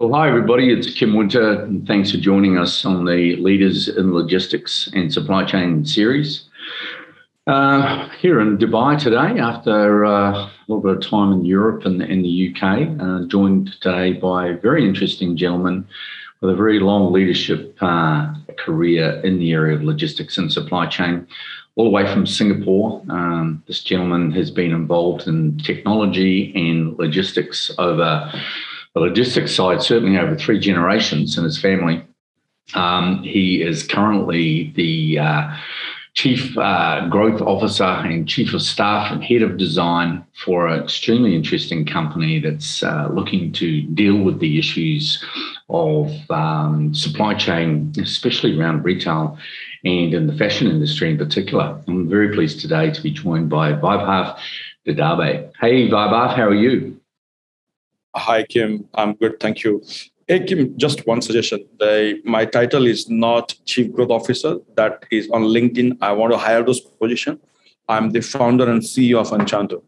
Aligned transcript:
Well, 0.00 0.12
hi, 0.12 0.28
everybody. 0.28 0.72
It's 0.72 0.94
Kim 0.94 1.14
Winter, 1.14 1.68
thanks 1.84 2.12
for 2.12 2.18
joining 2.18 2.56
us 2.56 2.84
on 2.84 3.04
the 3.04 3.34
Leaders 3.34 3.88
in 3.88 4.14
Logistics 4.14 4.88
and 4.94 5.12
Supply 5.12 5.44
Chain 5.44 5.84
series. 5.84 6.44
Uh, 7.48 8.08
here 8.10 8.38
in 8.38 8.58
Dubai 8.58 8.96
today, 8.96 9.40
after 9.40 10.04
uh, 10.04 10.30
a 10.34 10.50
little 10.68 10.80
bit 10.80 10.98
of 10.98 11.10
time 11.10 11.32
in 11.32 11.44
Europe 11.44 11.84
and 11.84 12.00
in 12.00 12.22
the 12.22 12.54
UK, 12.54 13.00
uh, 13.00 13.26
joined 13.26 13.72
today 13.80 14.12
by 14.12 14.50
a 14.50 14.56
very 14.56 14.86
interesting 14.86 15.36
gentleman 15.36 15.84
with 16.42 16.52
a 16.52 16.54
very 16.54 16.78
long 16.78 17.12
leadership 17.12 17.76
uh, 17.80 18.32
career 18.56 19.20
in 19.24 19.40
the 19.40 19.52
area 19.52 19.74
of 19.74 19.82
logistics 19.82 20.38
and 20.38 20.52
supply 20.52 20.86
chain, 20.86 21.26
all 21.74 21.86
the 21.86 21.90
way 21.90 22.06
from 22.06 22.24
Singapore. 22.24 23.02
Um, 23.08 23.64
this 23.66 23.82
gentleman 23.82 24.30
has 24.30 24.52
been 24.52 24.70
involved 24.70 25.26
in 25.26 25.58
technology 25.58 26.52
and 26.54 26.96
logistics 27.00 27.72
over 27.78 28.32
the 28.98 29.06
logistics 29.06 29.54
side, 29.54 29.82
certainly 29.82 30.18
over 30.18 30.36
three 30.36 30.58
generations 30.58 31.38
in 31.38 31.44
his 31.44 31.60
family. 31.60 32.04
Um, 32.74 33.22
he 33.22 33.62
is 33.62 33.86
currently 33.86 34.72
the 34.76 35.18
uh, 35.18 35.56
chief 36.14 36.56
uh, 36.58 37.08
growth 37.08 37.40
officer 37.40 37.84
and 37.84 38.28
chief 38.28 38.52
of 38.52 38.60
staff 38.60 39.12
and 39.12 39.22
head 39.22 39.42
of 39.42 39.56
design 39.56 40.24
for 40.44 40.66
an 40.66 40.82
extremely 40.82 41.34
interesting 41.34 41.86
company 41.86 42.40
that's 42.40 42.82
uh, 42.82 43.08
looking 43.10 43.52
to 43.52 43.82
deal 43.82 44.18
with 44.18 44.40
the 44.40 44.58
issues 44.58 45.24
of 45.70 46.10
um, 46.30 46.92
supply 46.94 47.34
chain, 47.34 47.92
especially 48.00 48.58
around 48.58 48.82
retail 48.82 49.38
and 49.84 50.12
in 50.12 50.26
the 50.26 50.36
fashion 50.36 50.66
industry 50.66 51.10
in 51.10 51.16
particular. 51.16 51.80
I'm 51.86 52.08
very 52.08 52.34
pleased 52.34 52.60
today 52.60 52.90
to 52.90 53.00
be 53.00 53.12
joined 53.12 53.48
by 53.48 53.72
Vaibhav 53.72 54.38
Dadabe. 54.86 55.52
Hey, 55.60 55.88
Vaibhav, 55.88 56.34
how 56.34 56.48
are 56.48 56.54
you? 56.54 56.97
Hi, 58.16 58.42
Kim. 58.44 58.88
I'm 58.94 59.14
good. 59.14 59.38
Thank 59.40 59.62
you. 59.64 59.82
Hey, 60.26 60.44
Kim, 60.44 60.76
just 60.76 61.06
one 61.06 61.22
suggestion. 61.22 61.64
The, 61.78 62.20
my 62.24 62.44
title 62.44 62.86
is 62.86 63.08
not 63.08 63.54
Chief 63.64 63.92
Growth 63.92 64.10
Officer. 64.10 64.56
That 64.76 65.04
is 65.10 65.28
on 65.30 65.42
LinkedIn. 65.42 65.98
I 66.00 66.12
want 66.12 66.32
to 66.32 66.38
hire 66.38 66.62
those 66.62 66.80
position. 66.80 67.40
I'm 67.88 68.10
the 68.10 68.20
founder 68.20 68.70
and 68.70 68.82
CEO 68.82 69.20
of 69.20 69.28
Anchanto. 69.28 69.82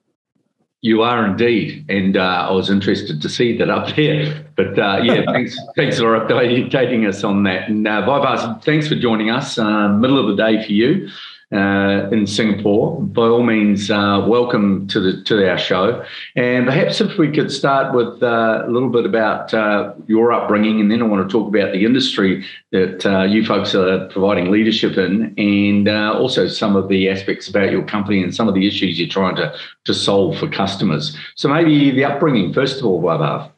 You 0.83 1.03
are 1.03 1.27
indeed, 1.27 1.85
and 1.91 2.17
uh, 2.17 2.47
I 2.49 2.53
was 2.53 2.71
interested 2.71 3.21
to 3.21 3.29
see 3.29 3.59
that 3.59 3.69
up 3.69 3.95
there. 3.95 4.47
But 4.57 4.79
uh, 4.79 5.01
yeah, 5.03 5.25
thanks, 5.33 5.59
thanks 5.77 5.99
for 5.99 6.19
updating 6.19 7.07
us 7.07 7.23
on 7.23 7.43
that. 7.43 7.69
And 7.69 7.87
uh, 7.87 8.59
thanks 8.61 8.89
for 8.89 8.95
joining 8.95 9.29
us. 9.29 9.59
Uh, 9.59 9.89
middle 9.89 10.19
of 10.19 10.35
the 10.35 10.43
day 10.43 10.65
for 10.65 10.73
you 10.73 11.11
uh, 11.53 12.09
in 12.13 12.27
Singapore. 12.27 13.01
By 13.01 13.23
all 13.23 13.43
means, 13.43 13.91
uh, 13.91 14.25
welcome 14.27 14.87
to 14.89 15.01
the 15.01 15.23
to 15.25 15.51
our 15.51 15.59
show. 15.59 16.05
And 16.37 16.67
perhaps 16.67 17.01
if 17.01 17.19
we 17.19 17.31
could 17.31 17.51
start 17.51 17.95
with 17.95 18.23
uh, 18.23 18.65
a 18.67 18.71
little 18.71 18.89
bit 18.89 19.05
about 19.05 19.53
uh, 19.53 19.95
your 20.07 20.33
upbringing, 20.33 20.81
and 20.81 20.91
then 20.91 21.03
I 21.03 21.07
want 21.07 21.29
to 21.29 21.33
talk 21.33 21.49
about 21.49 21.73
the 21.73 21.85
industry 21.85 22.45
that 22.73 23.05
uh, 23.05 23.25
you 23.25 23.45
folks 23.45 23.75
are 23.75 24.07
providing 24.09 24.51
leadership 24.51 24.97
in, 24.97 25.35
and 25.39 25.89
uh, 25.89 26.13
also 26.17 26.47
some 26.47 26.77
of 26.77 26.89
the 26.89 27.09
aspects 27.09 27.49
about 27.49 27.71
your 27.71 27.83
company 27.83 28.23
and 28.23 28.35
some 28.35 28.49
of 28.49 28.55
the 28.55 28.67
issues 28.67 28.99
you're 28.99 29.09
trying 29.09 29.37
to 29.37 29.55
to 29.85 29.95
solve 29.95 30.39
for 30.39 30.49
customers. 30.49 31.17
So 31.35 31.49
maybe 31.49 31.91
the 31.91 32.05
upbringing 32.05 32.53
first 32.53 32.79
of 32.79 32.87
all, 32.87 33.03
Vaibhav. 33.03 33.51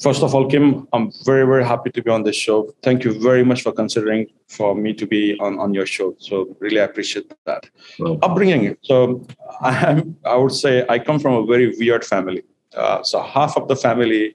First 0.00 0.24
of 0.24 0.34
all, 0.34 0.48
Kim, 0.48 0.88
I'm 0.92 1.12
very, 1.24 1.46
very 1.46 1.64
happy 1.64 1.90
to 1.90 2.02
be 2.02 2.10
on 2.10 2.24
this 2.24 2.34
show. 2.34 2.74
Thank 2.82 3.04
you 3.04 3.12
very 3.20 3.44
much 3.44 3.62
for 3.62 3.70
considering 3.70 4.26
for 4.48 4.74
me 4.74 4.92
to 4.92 5.06
be 5.06 5.38
on, 5.38 5.58
on 5.60 5.72
your 5.72 5.86
show. 5.86 6.16
So 6.18 6.56
really 6.58 6.78
appreciate 6.78 7.32
that. 7.46 7.70
Well, 8.00 8.18
Upbringing. 8.22 8.76
So 8.82 9.24
I 9.60 9.90
am, 9.90 10.16
I 10.24 10.36
would 10.36 10.52
say 10.52 10.84
I 10.88 10.98
come 10.98 11.20
from 11.20 11.34
a 11.34 11.46
very 11.46 11.76
weird 11.78 12.04
family. 12.04 12.42
Uh, 12.74 13.04
so 13.04 13.22
half 13.22 13.56
of 13.56 13.68
the 13.68 13.76
family 13.76 14.34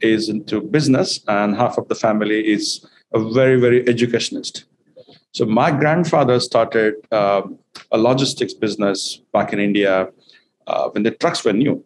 is 0.00 0.28
into 0.28 0.60
business 0.60 1.20
and 1.26 1.56
half 1.56 1.76
of 1.76 1.88
the 1.88 1.96
family 1.96 2.46
is 2.46 2.86
a 3.12 3.18
very, 3.32 3.58
very 3.58 3.88
educationist. 3.88 4.64
So 5.32 5.44
my 5.44 5.72
grandfather 5.72 6.38
started 6.38 6.94
uh, 7.10 7.42
a 7.90 7.98
logistics 7.98 8.54
business 8.54 9.20
back 9.32 9.52
in 9.52 9.58
India 9.58 10.08
uh, 10.68 10.88
when 10.90 11.02
the 11.02 11.10
trucks 11.10 11.44
were 11.44 11.52
new 11.52 11.82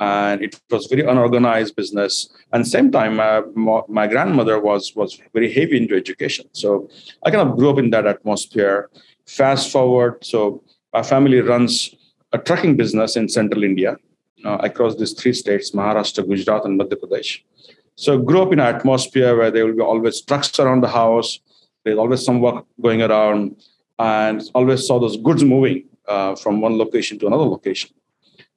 and 0.00 0.42
it 0.42 0.60
was 0.70 0.86
very 0.86 1.02
unorganized 1.02 1.76
business. 1.76 2.28
And 2.52 2.66
same 2.66 2.90
time 2.90 3.20
uh, 3.20 3.42
my 3.88 4.06
grandmother 4.06 4.60
was 4.60 4.92
was 4.94 5.20
very 5.32 5.52
heavy 5.52 5.76
into 5.76 5.94
education. 5.94 6.46
So 6.52 6.88
i 7.24 7.30
kind 7.30 7.48
of 7.48 7.56
grew 7.56 7.70
up 7.70 7.78
in 7.78 7.90
that 7.90 8.06
atmosphere. 8.06 8.90
Fast 9.26 9.70
forward 9.70 10.24
so 10.24 10.62
my 10.92 11.02
family 11.02 11.40
runs 11.40 11.94
a 12.32 12.38
trucking 12.38 12.76
business 12.76 13.16
in 13.16 13.28
central 13.28 13.62
india 13.64 13.96
uh, 14.44 14.58
across 14.68 14.96
these 14.96 15.12
three 15.12 15.32
states 15.32 15.70
maharashtra 15.70 16.26
gujarat 16.28 16.64
and 16.64 16.78
madhya 16.80 16.98
pradesh. 17.02 17.40
So 17.96 18.18
grew 18.18 18.42
up 18.42 18.52
in 18.52 18.58
an 18.58 18.74
atmosphere 18.74 19.36
where 19.36 19.50
there 19.50 19.66
will 19.66 19.76
be 19.76 19.82
always 19.82 20.20
trucks 20.20 20.58
around 20.58 20.80
the 20.82 20.88
house. 20.88 21.38
There's 21.84 21.98
always 21.98 22.24
some 22.24 22.40
work 22.40 22.66
going 22.80 23.02
around. 23.02 23.56
And 23.96 24.42
always 24.54 24.84
saw 24.88 24.98
those 24.98 25.16
goods 25.16 25.44
moving 25.44 25.84
uh, 26.08 26.34
from 26.34 26.60
one 26.60 26.76
location 26.76 27.16
to 27.20 27.28
another 27.28 27.44
location 27.44 27.90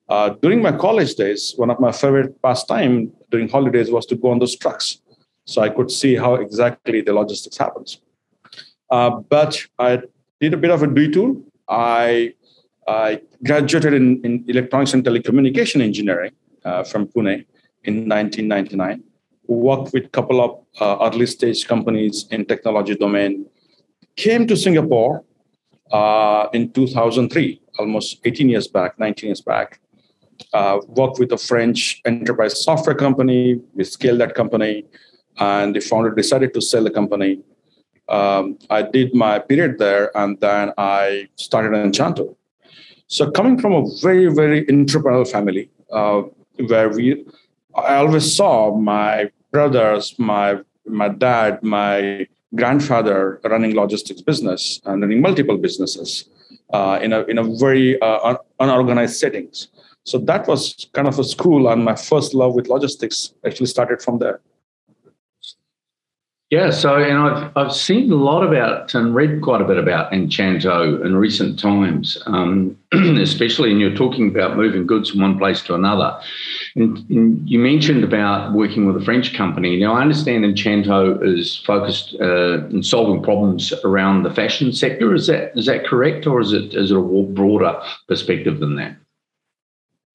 uh, 0.09 0.29
during 0.41 0.61
my 0.61 0.71
college 0.71 1.15
days, 1.15 1.53
one 1.57 1.69
of 1.69 1.79
my 1.79 1.91
favorite 1.91 2.41
pastime 2.41 3.11
during 3.29 3.49
holidays 3.49 3.91
was 3.91 4.05
to 4.05 4.15
go 4.15 4.31
on 4.31 4.39
those 4.39 4.55
trucks. 4.55 5.01
So 5.45 5.61
I 5.61 5.69
could 5.69 5.91
see 5.91 6.15
how 6.15 6.35
exactly 6.35 7.01
the 7.01 7.13
logistics 7.13 7.57
happens. 7.57 7.99
Uh, 8.89 9.09
but 9.29 9.61
I 9.79 10.01
did 10.39 10.53
a 10.53 10.57
bit 10.57 10.71
of 10.71 10.83
a 10.83 10.87
detour. 10.87 11.35
I, 11.67 12.33
I 12.87 13.21
graduated 13.43 13.93
in, 13.93 14.23
in 14.23 14.45
electronics 14.47 14.93
and 14.93 15.03
telecommunication 15.03 15.81
engineering 15.81 16.31
uh, 16.63 16.83
from 16.83 17.07
Pune 17.07 17.45
in 17.83 18.07
1999. 18.07 19.03
Worked 19.47 19.93
with 19.93 20.05
a 20.05 20.09
couple 20.09 20.41
of 20.41 20.81
uh, 20.81 21.09
early 21.09 21.25
stage 21.25 21.67
companies 21.67 22.27
in 22.31 22.45
technology 22.45 22.95
domain. 22.95 23.45
Came 24.15 24.47
to 24.47 24.55
Singapore 24.55 25.23
uh, 25.91 26.47
in 26.53 26.71
2003, 26.71 27.61
almost 27.79 28.19
18 28.25 28.49
years 28.49 28.67
back, 28.67 28.99
19 28.99 29.27
years 29.27 29.41
back 29.41 29.79
uh, 30.53 30.79
worked 30.87 31.19
with 31.19 31.31
a 31.31 31.37
French 31.37 32.01
enterprise 32.05 32.63
software 32.63 32.95
company. 32.95 33.59
We 33.75 33.83
scaled 33.83 34.19
that 34.21 34.35
company, 34.35 34.85
and 35.37 35.75
the 35.75 35.79
founder 35.79 36.11
decided 36.13 36.53
to 36.53 36.61
sell 36.61 36.83
the 36.83 36.91
company. 36.91 37.41
Um, 38.09 38.57
I 38.69 38.83
did 38.83 39.13
my 39.13 39.39
period 39.39 39.79
there, 39.79 40.15
and 40.17 40.39
then 40.39 40.71
I 40.77 41.27
started 41.35 41.73
Anchanto. 41.73 42.35
So, 43.07 43.31
coming 43.31 43.59
from 43.59 43.73
a 43.73 43.83
very, 44.01 44.27
very 44.33 44.65
entrepreneurial 44.65 45.29
family, 45.29 45.69
uh, 45.91 46.23
where 46.67 46.89
we, 46.89 47.25
I 47.75 47.95
always 47.95 48.35
saw 48.35 48.75
my 48.75 49.31
brothers, 49.51 50.15
my 50.17 50.59
my 50.85 51.09
dad, 51.09 51.63
my 51.63 52.27
grandfather 52.55 53.39
running 53.43 53.75
logistics 53.75 54.21
business 54.21 54.81
and 54.85 55.01
running 55.01 55.21
multiple 55.21 55.57
businesses 55.57 56.29
uh, 56.71 56.99
in 57.01 57.13
a 57.13 57.21
in 57.23 57.37
a 57.37 57.43
very 57.43 57.99
uh, 58.01 58.35
unorganized 58.59 59.17
settings. 59.17 59.67
So 60.07 60.17
that 60.19 60.47
was 60.47 60.87
kind 60.93 61.05
of 61.05 61.19
a 61.19 61.23
school, 61.25 61.67
and 61.67 61.83
my 61.83 61.95
first 61.95 62.33
love 62.33 62.55
with 62.55 62.69
logistics 62.69 63.33
actually 63.45 63.65
started 63.65 64.01
from 64.01 64.19
there. 64.19 64.39
Yeah, 66.49 66.69
so 66.71 66.95
and 66.95 67.17
I've 67.17 67.51
I've 67.57 67.73
seen 67.73 68.09
a 68.09 68.15
lot 68.15 68.41
about 68.41 68.95
and 68.95 69.13
read 69.13 69.41
quite 69.41 69.59
a 69.59 69.65
bit 69.65 69.77
about 69.77 70.13
Anchanto 70.13 71.05
in 71.05 71.17
recent 71.17 71.59
times, 71.59 72.17
um, 72.25 72.77
especially. 72.93 73.69
And 73.71 73.81
you're 73.81 73.97
talking 73.97 74.29
about 74.29 74.55
moving 74.55 74.87
goods 74.87 75.09
from 75.09 75.19
one 75.19 75.37
place 75.37 75.61
to 75.63 75.75
another. 75.75 76.17
And, 76.77 76.99
and, 77.09 77.49
you 77.49 77.59
mentioned 77.59 78.05
about 78.05 78.53
working 78.53 78.85
with 78.85 78.95
a 78.95 79.03
French 79.03 79.33
company. 79.33 79.77
Now 79.77 79.95
I 79.95 80.01
understand 80.01 80.45
Anchanto 80.45 81.21
is 81.21 81.57
focused 81.57 82.15
uh, 82.21 82.65
in 82.67 82.81
solving 82.81 83.21
problems 83.21 83.73
around 83.83 84.23
the 84.23 84.33
fashion 84.33 84.71
sector. 84.71 85.13
Is 85.13 85.27
that 85.27 85.51
is 85.57 85.65
that 85.65 85.85
correct, 85.85 86.25
or 86.25 86.39
is 86.39 86.53
it 86.53 86.73
is 86.75 86.91
it 86.91 86.97
a 86.97 87.01
broader 87.01 87.77
perspective 88.07 88.61
than 88.61 88.77
that? 88.77 88.95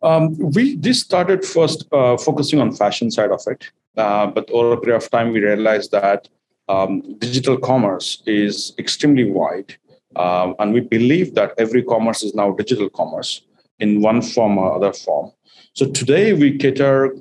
Um, 0.03 0.37
we 0.39 0.77
this 0.77 1.01
started 1.01 1.45
first 1.45 1.87
uh, 1.93 2.17
focusing 2.17 2.61
on 2.61 2.73
fashion 2.73 3.11
side 3.11 3.31
of 3.31 3.43
it, 3.47 3.71
uh, 3.97 4.27
but 4.27 4.51
over 4.51 4.73
a 4.73 4.81
period 4.81 4.97
of 4.97 5.11
time 5.11 5.33
we 5.33 5.41
realized 5.41 5.93
that 5.93 6.29
um, 6.69 7.17
digital 7.19 7.57
commerce 7.57 8.23
is 8.27 8.75
extremely 8.79 9.31
wide, 9.31 9.77
uh, 10.17 10.55
and 10.59 10.73
we 10.73 10.81
believe 10.81 11.35
that 11.35 11.55
every 11.57 11.83
commerce 11.83 12.23
is 12.25 12.35
now 12.35 12.51
digital 12.51 12.91
commerce 12.91 13.43
in 13.79 14.01
one 14.01 14.23
form 14.23 14.59
or 14.59 14.75
other 14.75 14.93
form. 14.93 15.31
So 15.75 15.89
today 15.89 16.33
we 16.33 16.59
cater 16.59 17.17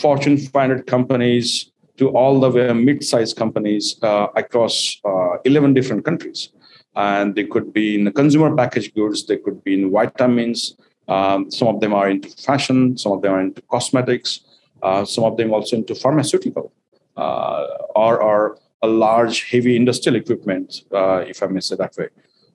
Fortune 0.00 0.36
500 0.38 0.86
companies 0.86 1.72
to 1.96 2.08
all 2.10 2.38
the 2.38 2.48
way 2.48 2.72
mid-sized 2.72 3.36
companies 3.36 3.96
uh, 4.02 4.28
across 4.36 5.00
uh, 5.04 5.38
11 5.44 5.74
different 5.74 6.04
countries, 6.04 6.50
and 6.94 7.34
they 7.34 7.44
could 7.44 7.72
be 7.72 7.96
in 7.96 8.04
the 8.04 8.12
consumer 8.12 8.54
packaged 8.54 8.94
goods, 8.94 9.26
they 9.26 9.36
could 9.36 9.64
be 9.64 9.74
in 9.74 9.90
vitamins 9.90 10.76
um, 11.10 11.50
some 11.50 11.68
of 11.68 11.80
them 11.80 11.92
are 11.92 12.08
into 12.08 12.28
fashion, 12.30 12.96
some 12.96 13.12
of 13.12 13.22
them 13.22 13.32
are 13.34 13.40
into 13.40 13.60
cosmetics, 13.62 14.40
uh, 14.82 15.04
some 15.04 15.24
of 15.24 15.36
them 15.36 15.52
also 15.52 15.76
into 15.76 15.94
pharmaceutical 15.94 16.72
uh, 17.16 17.66
or, 17.96 18.22
or 18.22 18.58
a 18.82 18.86
large 18.86 19.50
heavy 19.50 19.76
industrial 19.76 20.16
equipment, 20.16 20.82
uh, 20.92 21.24
if 21.26 21.42
I 21.42 21.46
may 21.46 21.60
say 21.60 21.76
that 21.76 21.96
way. 21.98 22.08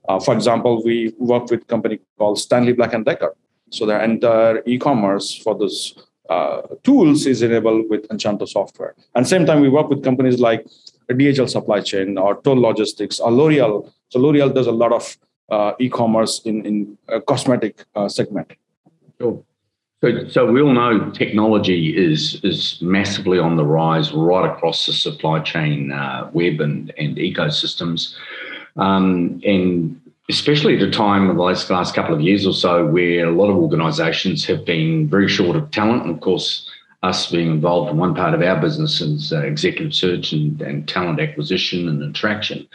Uh, 0.07 0.19
for 0.19 0.33
example, 0.33 0.83
we 0.83 1.13
work 1.17 1.49
with 1.51 1.63
a 1.63 1.65
company 1.65 1.99
called 2.17 2.39
Stanley 2.39 2.73
Black 2.73 2.91
& 3.03 3.05
Decker. 3.05 3.35
So 3.71 3.85
their 3.85 4.01
entire 4.01 4.63
e-commerce 4.65 5.35
for 5.35 5.57
those 5.57 6.07
uh, 6.29 6.61
tools 6.83 7.25
is 7.25 7.41
enabled 7.41 7.89
with 7.89 8.07
Anchanto 8.07 8.47
software. 8.47 8.95
And 9.15 9.27
same 9.27 9.45
time, 9.45 9.59
we 9.59 9.69
work 9.69 9.89
with 9.89 10.03
companies 10.03 10.39
like 10.39 10.65
DHL 11.09 11.49
Supply 11.49 11.81
Chain 11.81 12.17
or 12.17 12.41
Toll 12.41 12.59
Logistics 12.59 13.19
or 13.19 13.31
L'Oreal. 13.31 13.91
So 14.09 14.19
L'Oreal 14.19 14.53
does 14.53 14.67
a 14.67 14.71
lot 14.71 14.93
of 14.93 15.17
uh, 15.49 15.73
e-commerce 15.79 16.41
in 16.45 16.65
in 16.65 16.97
a 17.07 17.21
cosmetic 17.21 17.85
uh, 17.95 18.09
segment. 18.09 18.53
Sure. 19.19 19.41
So, 20.01 20.27
so 20.27 20.51
we 20.51 20.61
all 20.61 20.73
know 20.73 21.09
technology 21.11 21.95
is 21.95 22.39
is 22.43 22.79
massively 22.81 23.39
on 23.39 23.55
the 23.55 23.65
rise 23.65 24.11
right 24.11 24.49
across 24.49 24.85
the 24.85 24.93
supply 24.93 25.39
chain 25.39 25.91
uh, 25.91 26.29
web 26.33 26.61
and, 26.61 26.93
and 26.97 27.17
ecosystems. 27.17 28.15
Um, 28.77 29.41
and 29.45 29.99
especially 30.29 30.75
at 30.75 30.81
a 30.81 30.91
time 30.91 31.29
in 31.29 31.37
the 31.37 31.43
last, 31.43 31.69
last 31.69 31.93
couple 31.93 32.13
of 32.13 32.21
years 32.21 32.45
or 32.45 32.53
so 32.53 32.85
where 32.85 33.27
a 33.27 33.31
lot 33.31 33.49
of 33.49 33.57
organisations 33.57 34.43
have 34.45 34.65
been 34.65 35.07
very 35.07 35.27
short 35.27 35.55
of 35.55 35.69
talent. 35.71 36.03
And 36.03 36.15
of 36.15 36.21
course, 36.21 36.69
us 37.03 37.29
being 37.31 37.51
involved 37.51 37.91
in 37.91 37.97
one 37.97 38.15
part 38.15 38.33
of 38.33 38.41
our 38.41 38.59
business 38.59 39.01
is 39.01 39.31
uh, 39.31 39.41
executive 39.41 39.93
search 39.93 40.33
and, 40.33 40.59
and, 40.61 40.87
talent 40.87 41.19
acquisition 41.19 41.87
and 41.87 42.01
attraction. 42.01 42.67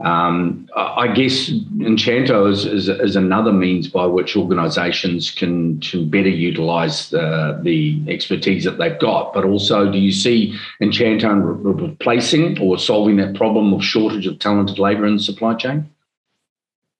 Um, 0.00 0.68
I 0.76 1.08
guess 1.08 1.50
Anchanto 1.50 2.48
is, 2.48 2.64
is, 2.64 2.88
is, 2.88 3.16
another 3.16 3.52
means 3.52 3.88
by 3.88 4.06
which 4.06 4.36
organisations 4.36 5.32
can, 5.32 5.80
can 5.80 6.08
better 6.08 6.28
utilise 6.28 7.10
the, 7.10 7.58
the 7.64 8.00
expertise 8.06 8.62
that 8.62 8.78
they've 8.78 8.98
got. 9.00 9.32
But 9.32 9.44
also, 9.44 9.90
do 9.90 9.98
you 9.98 10.12
see 10.12 10.56
Anchanto 10.80 11.32
replacing 11.80 12.60
or 12.60 12.78
solving 12.78 13.16
that 13.16 13.34
problem 13.34 13.72
of 13.72 13.84
shortage 13.84 14.28
of 14.28 14.38
talented 14.38 14.78
labour 14.78 15.04
in 15.04 15.16
the 15.16 15.22
supply 15.22 15.54
chain? 15.54 15.90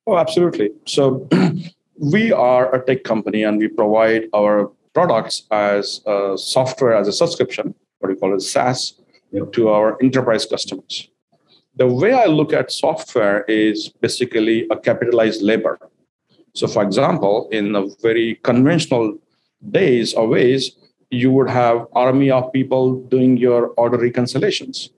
Oh, 0.09 0.17
absolutely. 0.17 0.71
So 0.87 1.29
we 2.01 2.33
are 2.33 2.75
a 2.75 2.85
tech 2.85 3.05
company 3.05 3.45
and 3.45 3.59
we 3.59 3.69
provide 3.69 4.25
our 4.35 4.73
products 4.93 5.45
as 5.53 6.01
a 6.05 6.37
software 6.37 6.97
as 6.97 7.07
a 7.07 7.13
subscription, 7.13 7.77
what 8.01 8.09
we 8.09 8.17
call 8.17 8.35
it 8.35 8.41
SaaS, 8.41 8.95
yep. 9.31 9.53
to 9.53 9.69
our 9.69 9.97
enterprise 10.03 10.47
customers. 10.47 11.09
The 11.79 11.87
way 11.87 12.13
I 12.13 12.27
look 12.27 12.53
at 12.53 12.73
software 12.73 13.45
is 13.45 13.89
basically 14.01 14.67
a 14.69 14.77
capitalized 14.77 15.43
labor. 15.43 15.79
So, 16.55 16.67
for 16.67 16.83
example, 16.83 17.49
in 17.53 17.77
a 17.77 17.87
very 18.03 18.41
conventional 18.43 19.17
days 19.71 20.13
or 20.13 20.27
ways, 20.27 20.73
you 21.11 21.31
would 21.31 21.49
have 21.49 21.87
army 21.93 22.33
of 22.33 22.53
people 22.53 23.01
doing 23.05 23.37
your 23.37 23.69
order 23.83 23.97
reconciliations, 23.97 24.91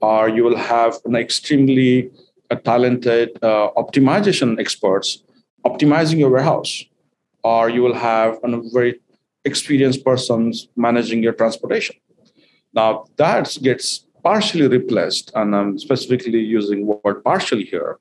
or 0.00 0.28
you 0.28 0.44
will 0.44 0.56
have 0.56 0.98
an 1.06 1.16
extremely 1.16 2.10
a 2.50 2.56
talented 2.56 3.30
uh, 3.42 3.70
optimization 3.76 4.60
experts 4.60 5.22
optimizing 5.66 6.18
your 6.18 6.30
warehouse, 6.30 6.84
or 7.42 7.68
you 7.68 7.82
will 7.82 7.94
have 7.94 8.38
a 8.44 8.60
very 8.72 9.00
experienced 9.44 10.04
persons 10.04 10.68
managing 10.76 11.22
your 11.22 11.32
transportation. 11.32 11.96
Now 12.72 13.06
that 13.16 13.56
gets 13.62 14.05
partially 14.26 14.66
replaced, 14.66 15.30
and 15.36 15.54
I'm 15.54 15.78
specifically 15.78 16.40
using 16.40 16.78
word 16.84 17.22
partially 17.22 17.64
here, 17.64 17.98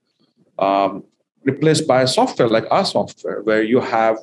um, 0.58 1.04
replaced 1.44 1.86
by 1.88 2.02
a 2.02 2.08
software 2.08 2.50
like 2.50 2.66
our 2.72 2.84
software, 2.84 3.44
where 3.44 3.62
you 3.62 3.80
have 3.80 4.18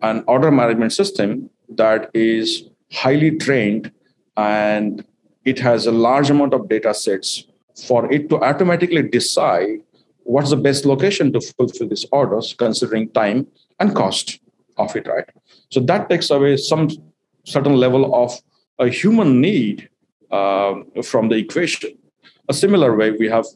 an 0.00 0.24
order 0.26 0.50
management 0.50 0.94
system 0.94 1.50
that 1.82 2.10
is 2.14 2.46
highly 2.90 3.32
trained 3.36 3.92
and 4.38 5.04
it 5.44 5.58
has 5.58 5.86
a 5.86 5.92
large 5.92 6.30
amount 6.30 6.54
of 6.54 6.70
data 6.70 6.94
sets 6.94 7.44
for 7.86 8.10
it 8.10 8.30
to 8.30 8.36
automatically 8.50 9.02
decide 9.02 9.78
what's 10.22 10.50
the 10.50 10.62
best 10.68 10.86
location 10.86 11.32
to 11.34 11.40
fulfill 11.40 11.88
these 11.88 12.06
orders, 12.12 12.54
considering 12.54 13.10
time 13.10 13.46
and 13.78 13.94
cost 13.94 14.40
of 14.78 14.96
it, 14.96 15.06
right? 15.06 15.28
So 15.68 15.80
that 15.80 16.08
takes 16.08 16.30
away 16.30 16.56
some 16.56 16.88
certain 17.44 17.76
level 17.76 18.14
of 18.14 18.40
a 18.78 18.88
human 18.88 19.40
need 19.42 19.90
uh, 20.32 20.74
from 21.02 21.28
the 21.28 21.36
equation. 21.36 21.96
A 22.48 22.54
similar 22.54 22.96
way, 22.96 23.12
we 23.12 23.28
have 23.28 23.46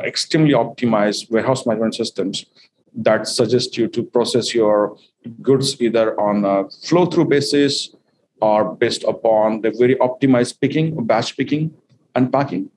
extremely 0.00 0.52
optimized 0.52 1.30
warehouse 1.30 1.66
management 1.66 1.94
systems 1.94 2.46
that 2.94 3.26
suggest 3.26 3.76
you 3.76 3.88
to 3.88 4.02
process 4.02 4.54
your 4.54 4.96
goods 5.42 5.80
either 5.80 6.18
on 6.20 6.44
a 6.44 6.68
flow 6.70 7.06
through 7.06 7.26
basis 7.26 7.94
or 8.40 8.74
based 8.74 9.04
upon 9.04 9.60
the 9.62 9.70
very 9.70 9.94
optimized 9.96 10.60
picking, 10.60 11.04
batch 11.04 11.36
picking, 11.36 11.74
and 12.14 12.32
packing. 12.32 12.70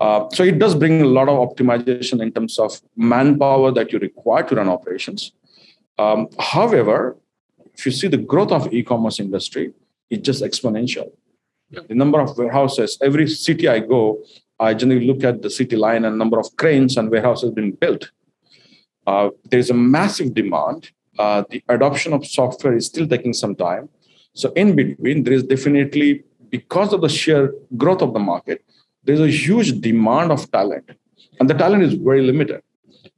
Uh, 0.00 0.28
so 0.30 0.42
it 0.42 0.58
does 0.58 0.74
bring 0.74 1.02
a 1.02 1.06
lot 1.06 1.28
of 1.28 1.36
optimization 1.48 2.22
in 2.22 2.32
terms 2.32 2.58
of 2.58 2.80
manpower 2.96 3.70
that 3.70 3.92
you 3.92 3.98
require 3.98 4.42
to 4.42 4.54
run 4.54 4.68
operations. 4.68 5.32
Um, 5.98 6.28
however, 6.38 7.16
if 7.74 7.84
you 7.86 7.92
see 7.92 8.08
the 8.08 8.16
growth 8.16 8.52
of 8.52 8.72
e-commerce 8.72 9.20
industry, 9.20 9.72
it's 10.10 10.22
just 10.22 10.42
exponential. 10.42 11.10
The 11.72 11.94
number 11.94 12.20
of 12.20 12.36
warehouses, 12.36 12.98
every 13.02 13.26
city 13.28 13.66
I 13.66 13.78
go, 13.80 14.22
I 14.60 14.74
generally 14.74 15.06
look 15.06 15.24
at 15.24 15.42
the 15.42 15.50
city 15.50 15.76
line 15.76 16.04
and 16.04 16.18
number 16.18 16.38
of 16.38 16.54
cranes 16.56 16.96
and 16.96 17.10
warehouses 17.10 17.50
being 17.50 17.72
built. 17.72 18.10
Uh, 19.06 19.30
there's 19.50 19.70
a 19.70 19.74
massive 19.74 20.34
demand. 20.34 20.90
Uh, 21.18 21.44
the 21.50 21.62
adoption 21.68 22.12
of 22.12 22.26
software 22.26 22.76
is 22.76 22.86
still 22.86 23.06
taking 23.06 23.32
some 23.32 23.54
time. 23.56 23.88
So 24.34 24.52
in 24.52 24.76
between, 24.76 25.24
there 25.24 25.32
is 25.32 25.42
definitely, 25.42 26.24
because 26.50 26.92
of 26.92 27.00
the 27.00 27.08
sheer 27.08 27.54
growth 27.76 28.02
of 28.02 28.12
the 28.12 28.20
market, 28.20 28.64
there's 29.04 29.20
a 29.20 29.28
huge 29.28 29.80
demand 29.80 30.30
of 30.30 30.50
talent, 30.52 30.90
and 31.40 31.50
the 31.50 31.54
talent 31.54 31.82
is 31.82 31.94
very 31.94 32.22
limited. 32.22 32.62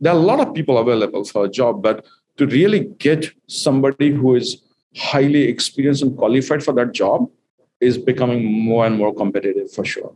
There 0.01 0.13
are 0.13 0.17
a 0.17 0.23
lot 0.23 0.41
of 0.41 0.55
people 0.55 0.79
available 0.79 1.25
for 1.25 1.45
a 1.45 1.49
job, 1.49 1.83
but 1.83 2.07
to 2.39 2.47
really 2.47 2.81
get 2.99 3.31
somebody 3.49 4.11
who 4.11 4.35
is 4.35 4.63
highly 4.97 5.43
experienced 5.43 6.03
and 6.03 6.17
qualified 6.17 6.65
for 6.65 6.73
that 6.73 6.93
job 6.93 7.29
is 7.85 7.99
becoming 7.99 8.43
more 8.65 8.87
and 8.87 8.97
more 8.97 9.15
competitive 9.15 9.71
for 9.71 9.85
sure. 9.85 10.15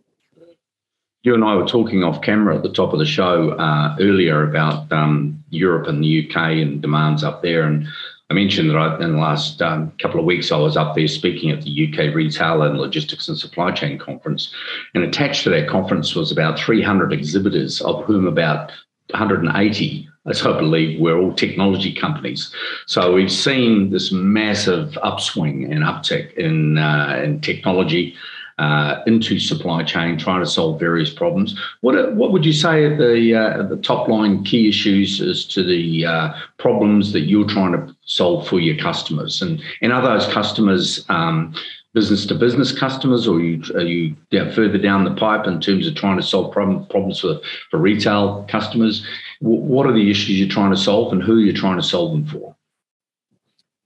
You 1.23 1.35
and 1.35 1.45
I 1.45 1.55
were 1.57 1.67
talking 1.67 2.05
off 2.05 2.23
camera 2.23 2.57
at 2.57 2.63
the 2.63 2.73
top 2.73 2.93
of 2.93 2.99
the 2.99 3.07
show 3.07 3.51
uh, 3.51 3.97
earlier 4.01 4.49
about 4.49 4.91
um, 4.93 5.45
Europe 5.51 5.87
and 5.89 6.03
the 6.03 6.25
UK 6.25 6.37
and 6.63 6.81
demands 6.81 7.23
up 7.25 7.43
there. 7.43 7.65
And 7.65 7.87
I 8.31 8.35
mentioned 8.35 8.71
that 8.71 8.77
I, 8.77 8.95
in 9.03 9.13
the 9.13 9.19
last 9.19 9.61
um, 9.61 9.93
couple 10.01 10.21
of 10.21 10.27
weeks, 10.27 10.53
I 10.53 10.57
was 10.57 10.77
up 10.77 10.95
there 10.95 11.09
speaking 11.09 11.51
at 11.51 11.63
the 11.63 11.89
UK 11.89 12.15
Retail 12.15 12.63
and 12.63 12.79
Logistics 12.79 13.29
and 13.29 13.37
Supply 13.37 13.73
Chain 13.73 13.99
Conference. 13.99 14.55
And 14.95 15.03
attached 15.03 15.45
to 15.45 15.51
that 15.51 15.69
conference 15.69 16.15
was 16.15 16.31
about 16.31 16.59
300 16.59 17.13
exhibitors, 17.13 17.81
of 17.81 18.05
whom 18.05 18.27
about 18.27 18.71
180, 19.11 20.09
as 20.29 20.45
I 20.45 20.59
believe, 20.59 21.01
were 21.01 21.19
all 21.19 21.33
technology 21.35 21.93
companies. 21.93 22.53
So 22.87 23.13
we've 23.13 23.33
seen 23.33 23.91
this 23.91 24.13
massive 24.13 24.97
upswing 25.03 25.65
and 25.73 25.83
uptick 25.85 26.35
in, 26.35 26.79
uh, 26.79 27.21
in 27.25 27.41
technology 27.41 28.15
uh, 28.59 29.03
into 29.07 29.39
supply 29.39 29.83
chain, 29.85 30.19
trying 30.19 30.41
to 30.41 30.47
solve 30.47 30.81
various 30.81 31.11
problems. 31.11 31.59
What 31.81 32.15
what 32.15 32.33
would 32.33 32.45
you 32.45 32.53
say 32.53 32.85
are 32.85 32.97
the 32.97 33.35
uh, 33.35 33.63
the 33.63 33.77
top 33.77 34.09
line 34.09 34.43
key 34.45 34.69
issues 34.69 35.21
as 35.21 35.45
to 35.47 35.63
the 35.63 36.05
uh, 36.05 36.35
problems 36.59 37.13
that 37.13 37.23
you're 37.23 37.47
trying 37.47 37.73
to 37.73 37.95
solve 38.05 38.49
for 38.49 38.59
your 38.59 38.77
customers, 38.77 39.43
and 39.43 39.63
and 39.81 39.93
are 39.93 40.03
those 40.03 40.27
customers 40.33 41.05
um, 41.09 41.55
business 41.95 42.27
to 42.27 42.35
business 42.35 42.77
customers, 42.77 43.29
or 43.29 43.37
are 43.37 43.41
you 43.41 43.63
are 43.75 43.83
you 43.83 44.17
further 44.31 44.79
down 44.79 45.05
the 45.05 45.15
pipe 45.15 45.47
in 45.47 45.61
terms 45.61 45.87
of 45.87 45.95
trying 45.95 46.17
to 46.17 46.23
solve 46.23 46.53
problem, 46.53 46.85
problems 46.87 47.21
for 47.21 47.41
for 47.71 47.79
retail 47.79 48.45
customers? 48.49 49.07
What 49.41 49.87
are 49.87 49.93
the 49.93 50.11
issues 50.11 50.39
you're 50.39 50.49
trying 50.49 50.71
to 50.71 50.77
solve, 50.77 51.13
and 51.13 51.23
who 51.23 51.39
you're 51.39 51.55
you 51.55 51.61
trying 51.61 51.77
to 51.77 51.83
solve 51.83 52.13
them 52.13 52.27
for? 52.27 52.57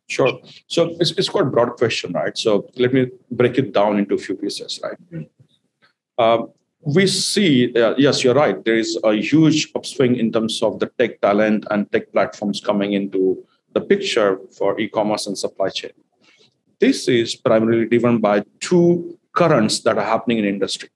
Sure. 0.08 0.40
So 0.66 0.96
it's, 1.00 1.12
it's 1.12 1.28
quite 1.28 1.46
a 1.46 1.50
broad 1.50 1.76
question, 1.76 2.12
right? 2.12 2.36
So 2.36 2.68
let 2.76 2.92
me 2.92 3.08
break 3.30 3.58
it 3.58 3.72
down 3.72 3.98
into 3.98 4.14
a 4.14 4.18
few 4.18 4.34
pieces, 4.34 4.80
right? 4.82 5.26
Uh, 6.18 6.46
we 6.84 7.06
see, 7.06 7.72
uh, 7.74 7.94
yes, 7.96 8.22
you're 8.22 8.34
right. 8.34 8.62
There 8.64 8.76
is 8.76 8.98
a 9.04 9.14
huge 9.14 9.70
upswing 9.74 10.16
in 10.16 10.32
terms 10.32 10.62
of 10.62 10.80
the 10.80 10.86
tech 10.98 11.20
talent 11.20 11.66
and 11.70 11.90
tech 11.92 12.12
platforms 12.12 12.60
coming 12.60 12.92
into 12.92 13.42
the 13.72 13.80
picture 13.80 14.38
for 14.50 14.78
e-commerce 14.78 15.26
and 15.26 15.38
supply 15.38 15.70
chain. 15.70 15.92
This 16.80 17.08
is 17.08 17.36
primarily 17.36 17.86
driven 17.86 18.18
by 18.18 18.44
two 18.60 19.18
currents 19.32 19.80
that 19.80 19.96
are 19.96 20.04
happening 20.04 20.38
in 20.38 20.44
industry. 20.44 20.90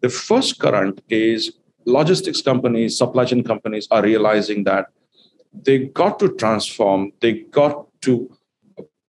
The 0.00 0.08
first 0.08 0.58
current 0.58 1.02
is 1.10 1.52
logistics 1.84 2.42
companies, 2.42 2.98
supply 2.98 3.24
chain 3.24 3.42
companies 3.42 3.88
are 3.90 4.02
realizing 4.02 4.64
that 4.64 4.86
they 5.52 5.78
got 5.78 6.18
to 6.18 6.28
transform, 6.34 7.12
they 7.20 7.32
got 7.32 7.86
to 8.02 8.30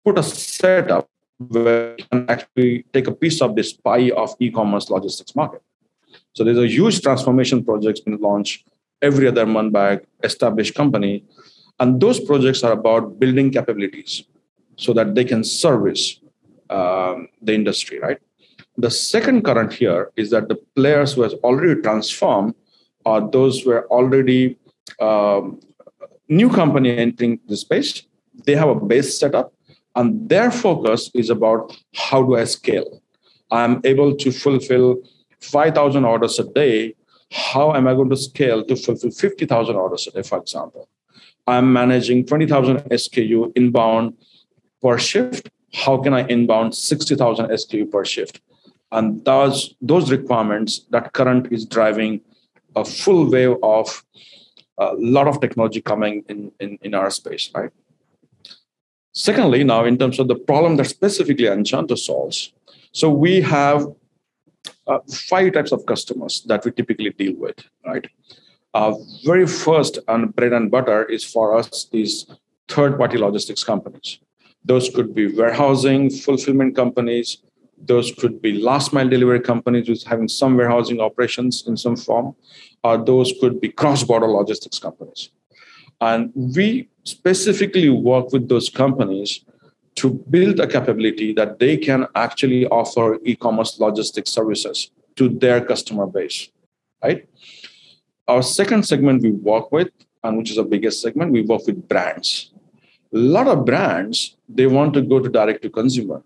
put 0.04 0.18
a 0.18 0.22
setup 0.22 1.08
where 1.38 1.94
you 1.98 2.04
can 2.10 2.28
actually 2.28 2.84
take 2.92 3.06
a 3.06 3.12
piece 3.12 3.40
of 3.40 3.54
this 3.54 3.72
pie 3.72 4.10
of 4.10 4.34
e-commerce 4.40 4.90
logistics 4.90 5.34
market. 5.37 5.62
So 6.34 6.44
there's 6.44 6.58
a 6.58 6.66
huge 6.66 7.00
transformation 7.00 7.64
projects 7.64 8.00
being 8.00 8.18
launched 8.20 8.68
every 9.02 9.28
other 9.28 9.46
month 9.46 9.72
by 9.72 10.00
established 10.22 10.75
company. 10.75 11.25
And 11.80 12.00
those 12.00 12.18
projects 12.18 12.62
are 12.64 12.72
about 12.72 13.20
building 13.20 13.50
capabilities 13.50 14.25
so 14.76 14.92
that 14.94 15.14
they 15.14 15.25
can 15.25 15.44
service 15.44 16.20
um, 16.70 17.28
the 17.40 17.54
industry, 17.54 17.98
right? 18.00 18.18
The 18.78 18.90
second 18.90 19.42
current 19.42 19.73
here 19.73 20.12
is 20.16 20.30
that 20.30 20.49
the 20.49 20.54
players 20.76 21.14
who 21.14 21.23
has 21.23 21.35
already 21.42 21.80
transformed 21.82 22.54
are 23.04 23.28
those 23.28 23.61
who 23.61 23.73
are 23.73 23.87
already 23.88 24.56
um, 25.00 25.61
new 26.28 26.49
company 26.49 26.97
entering 26.97 27.40
the 27.49 27.56
space. 27.56 28.04
They 28.47 28.54
have 28.54 28.68
a 28.68 28.76
base 28.76 29.18
setup 29.18 29.52
And 29.99 30.28
their 30.28 30.52
focus 30.52 31.11
is 31.12 31.28
about 31.28 31.76
how 31.94 32.23
do 32.23 32.37
I 32.37 32.44
scale? 32.44 33.02
I'm 33.50 33.80
able 33.82 34.14
to 34.14 34.30
fulfill 34.30 34.99
5,000 35.40 36.04
orders 36.04 36.38
a 36.38 36.44
day. 36.44 36.94
How 37.32 37.75
am 37.75 37.88
I 37.88 37.94
going 37.94 38.11
to 38.11 38.16
scale 38.16 38.64
to 38.64 38.76
fulfill 38.76 39.11
50,000 39.11 39.75
orders 39.75 40.06
a 40.06 40.12
day, 40.12 40.23
for 40.23 40.38
example? 40.38 40.88
I'm 41.49 41.73
managing 41.73 42.26
20,000 42.26 42.78
SKU 42.90 43.52
inbound 43.56 44.14
per 44.80 44.99
shift. 44.99 45.50
How 45.75 45.97
can 45.99 46.14
I 46.14 46.23
inbound 46.28 46.76
60,000 46.76 47.47
SKU 47.47 47.90
per 47.90 48.04
shift? 48.04 48.40
And 48.90 49.25
those, 49.25 49.75
those 49.80 50.11
requirements, 50.11 50.87
that 50.90 51.12
current 51.12 51.52
is 51.52 51.66
driving 51.66 52.21
a 52.75 52.85
full 52.85 53.30
wave 53.30 53.57
of 53.62 54.04
a 54.78 54.95
lot 54.95 55.26
of 55.26 55.40
technology 55.40 55.80
coming 55.80 56.25
in, 56.28 56.52
in, 56.61 56.78
in 56.83 56.95
our 56.95 57.11
space, 57.11 57.50
right? 57.54 57.71
Secondly, 59.12 59.64
now 59.64 59.85
in 59.85 59.99
terms 59.99 60.18
of 60.18 60.28
the 60.28 60.37
problem 60.37 60.76
that 60.76 60.87
specifically 60.87 61.47
Anchanto 61.47 61.99
solves, 61.99 62.52
so 62.92 63.11
we 63.11 63.40
have 63.40 63.87
uh, 64.87 64.99
five 65.12 65.52
types 65.52 65.73
of 65.73 65.85
customers 65.87 66.42
that 66.47 66.64
we 66.64 66.71
typically 66.71 67.11
deal 67.11 67.35
with, 67.37 67.59
right? 67.85 68.07
Uh, 68.75 68.95
very 69.25 69.47
first 69.47 69.99
and 70.09 70.35
bread 70.35 70.52
and 70.52 70.71
butter 70.71 71.04
is 71.04 71.25
for 71.25 71.57
us 71.57 71.88
is 71.92 72.26
third-party 72.68 73.18
logistics 73.18 73.64
companies. 73.64 74.21
Those 74.64 74.90
could 74.90 75.14
be 75.14 75.35
warehousing, 75.35 76.11
fulfillment 76.11 76.76
companies. 76.76 77.38
Those 77.85 78.12
could 78.12 78.42
be 78.42 78.61
last 78.61 78.92
mile 78.92 79.08
delivery 79.08 79.40
companies 79.40 79.87
who's 79.87 80.04
having 80.04 80.28
some 80.28 80.56
warehousing 80.56 81.00
operations 81.00 81.64
in 81.66 81.76
some 81.76 81.97
form. 81.97 82.35
Or 82.85 82.97
those 82.97 83.32
could 83.40 83.61
be 83.61 83.70
cross-border 83.70 84.26
logistics 84.26 84.78
companies. 84.78 85.30
And 86.00 86.32
we 86.35 86.88
specifically 87.04 87.88
work 87.88 88.32
with 88.32 88.49
those 88.49 88.68
companies 88.68 89.44
to 89.97 90.11
build 90.30 90.61
a 90.61 90.66
capability 90.66 91.32
that 91.32 91.58
they 91.58 91.76
can 91.76 92.06
actually 92.14 92.66
offer 92.66 93.18
e-commerce 93.25 93.80
logistics 93.80 94.30
services 94.30 94.92
to 95.16 95.28
their 95.28 95.61
customer 95.64 96.06
base, 96.06 96.50
right? 97.02 97.28
Our 98.28 98.42
second 98.42 98.87
segment 98.87 99.23
we 99.23 99.32
work 99.32 99.73
with, 99.73 99.88
and 100.23 100.38
which 100.38 100.50
is 100.50 100.56
the 100.56 100.62
biggest 100.62 101.02
segment, 101.02 101.32
we 101.32 101.42
work 101.42 101.66
with 101.66 101.88
brands. 101.88 102.52
A 103.12 103.18
lot 103.18 103.49
of 103.49 103.64
brands, 103.64 104.37
they 104.49 104.66
want 104.66 104.94
to 104.94 105.02
go 105.02 105.18
to 105.18 105.28
direct 105.28 105.62
to 105.62 105.70
consumer. 105.70 106.23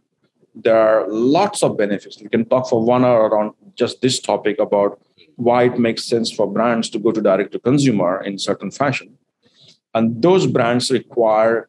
There 0.54 0.76
are 0.76 1.08
lots 1.08 1.62
of 1.62 1.76
benefits. 1.76 2.20
We 2.20 2.28
can 2.28 2.44
talk 2.44 2.68
for 2.68 2.82
one 2.82 3.04
hour 3.04 3.28
around 3.28 3.54
just 3.74 4.02
this 4.02 4.20
topic 4.20 4.58
about 4.58 5.00
why 5.36 5.64
it 5.64 5.78
makes 5.78 6.04
sense 6.04 6.30
for 6.30 6.46
brands 6.46 6.90
to 6.90 6.98
go 6.98 7.10
to 7.10 7.20
direct 7.20 7.52
to 7.52 7.58
consumer 7.58 8.22
in 8.22 8.38
certain 8.38 8.70
fashion. 8.70 9.16
And 9.94 10.22
those 10.22 10.46
brands 10.46 10.90
require 10.90 11.68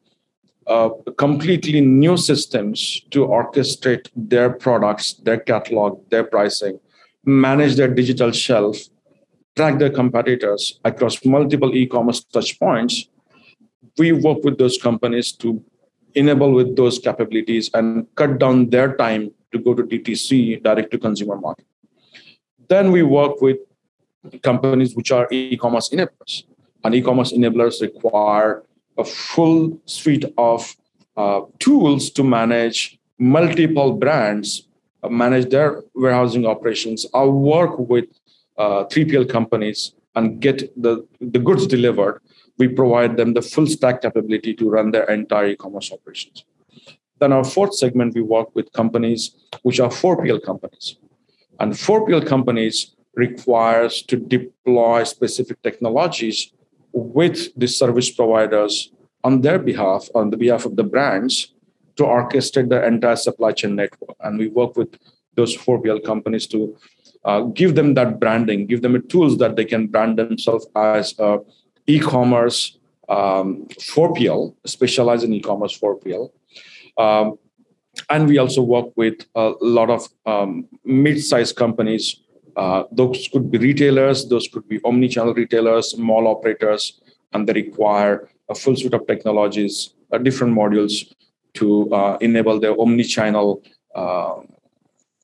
uh, 0.67 0.89
completely 1.17 1.81
new 1.81 2.17
systems 2.17 3.01
to 3.11 3.25
orchestrate 3.25 4.09
their 4.15 4.49
products, 4.49 5.13
their 5.13 5.37
catalog, 5.37 6.09
their 6.09 6.23
pricing, 6.23 6.79
manage 7.25 7.75
their 7.75 7.93
digital 7.93 8.31
shelf, 8.31 8.77
track 9.55 9.79
their 9.79 9.89
competitors 9.89 10.79
across 10.83 11.23
multiple 11.25 11.75
e-commerce 11.75 12.23
touchpoints, 12.33 13.07
we 13.97 14.11
work 14.11 14.43
with 14.43 14.57
those 14.57 14.77
companies 14.77 15.31
to 15.33 15.63
enable 16.15 16.51
with 16.51 16.75
those 16.75 16.99
capabilities 16.99 17.69
and 17.73 18.07
cut 18.15 18.39
down 18.39 18.69
their 18.69 18.95
time 18.95 19.31
to 19.51 19.59
go 19.59 19.73
to 19.73 19.83
DTC, 19.83 20.63
direct 20.63 20.91
to 20.91 20.97
consumer 20.97 21.37
market. 21.37 21.65
Then 22.67 22.91
we 22.91 23.03
work 23.03 23.41
with 23.41 23.57
companies 24.41 24.95
which 24.95 25.11
are 25.11 25.27
e-commerce 25.31 25.89
enablers. 25.89 26.43
And 26.83 26.95
e-commerce 26.95 27.33
enablers 27.33 27.81
require 27.81 28.63
a 28.97 29.03
full 29.03 29.79
suite 29.85 30.25
of 30.37 30.75
uh, 31.17 31.41
tools 31.59 32.09
to 32.11 32.23
manage 32.23 32.99
multiple 33.19 33.93
brands, 33.93 34.67
uh, 35.03 35.09
manage 35.09 35.49
their 35.49 35.83
warehousing 35.95 36.45
operations, 36.45 37.05
or 37.13 37.31
work 37.31 37.77
with 37.77 38.05
uh, 38.57 38.85
3PL 38.85 39.29
companies 39.29 39.93
and 40.15 40.39
get 40.39 40.57
the, 40.81 41.05
the 41.19 41.39
goods 41.39 41.67
delivered, 41.67 42.21
we 42.63 42.69
provide 42.81 43.13
them 43.19 43.33
the 43.33 43.45
full 43.53 43.67
stack 43.75 44.01
capability 44.05 44.53
to 44.59 44.69
run 44.75 44.91
their 44.91 45.07
entire 45.17 45.47
e-commerce 45.53 45.89
operations. 45.95 46.45
Then 47.19 47.31
our 47.37 47.47
fourth 47.55 47.73
segment, 47.83 48.15
we 48.15 48.23
work 48.37 48.49
with 48.57 48.71
companies 48.81 49.21
which 49.65 49.79
are 49.83 49.93
4PL 50.03 50.41
companies. 50.49 50.87
And 51.59 51.73
4PL 51.73 52.25
companies 52.33 52.77
requires 53.25 53.93
to 54.09 54.15
deploy 54.35 55.03
specific 55.03 55.57
technologies 55.67 56.37
with 56.93 57.39
the 57.61 57.67
service 57.67 58.09
providers 58.19 58.73
on 59.27 59.41
their 59.41 59.59
behalf, 59.59 60.09
on 60.15 60.29
the 60.31 60.37
behalf 60.37 60.63
of 60.65 60.75
the 60.79 60.87
brands, 60.93 61.53
to 61.97 62.03
orchestrate 62.03 62.69
the 62.69 62.79
entire 62.91 63.19
supply 63.27 63.51
chain 63.59 63.75
network. 63.75 64.17
And 64.25 64.39
we 64.39 64.47
work 64.47 64.77
with 64.77 64.91
those 65.35 65.55
4PL 65.55 66.03
companies 66.11 66.47
to 66.47 66.59
uh, 67.25 67.41
give 67.59 67.75
them 67.75 67.93
that 67.99 68.19
branding, 68.19 68.67
give 68.67 68.81
them 68.81 68.95
tools 69.13 69.37
that 69.37 69.55
they 69.57 69.65
can 69.65 69.87
brand 69.87 70.17
themselves 70.17 70.65
as 70.75 71.13
a 71.19 71.39
e-commerce 71.87 72.77
um, 73.09 73.67
4PL, 73.79 74.55
specialized 74.65 75.23
in 75.23 75.33
e-commerce 75.33 75.77
4PL. 75.77 76.31
Um, 76.97 77.37
and 78.09 78.27
we 78.27 78.37
also 78.37 78.61
work 78.61 78.87
with 78.95 79.25
a 79.35 79.53
lot 79.61 79.89
of 79.89 80.07
um, 80.25 80.67
mid-sized 80.83 81.55
companies. 81.55 82.21
Uh, 82.55 82.83
those 82.91 83.27
could 83.31 83.51
be 83.51 83.57
retailers, 83.57 84.27
those 84.27 84.47
could 84.47 84.67
be 84.67 84.79
omni-channel 84.83 85.33
retailers, 85.33 85.97
mall 85.97 86.27
operators, 86.27 87.01
and 87.33 87.47
they 87.47 87.53
require 87.53 88.29
a 88.49 88.55
full 88.55 88.75
suite 88.75 88.93
of 88.93 89.05
technologies, 89.07 89.93
uh, 90.11 90.17
different 90.17 90.55
modules 90.55 91.13
to 91.53 91.91
uh, 91.93 92.17
enable 92.21 92.59
their 92.59 92.79
omni-channel 92.79 93.61
uh, 93.95 94.35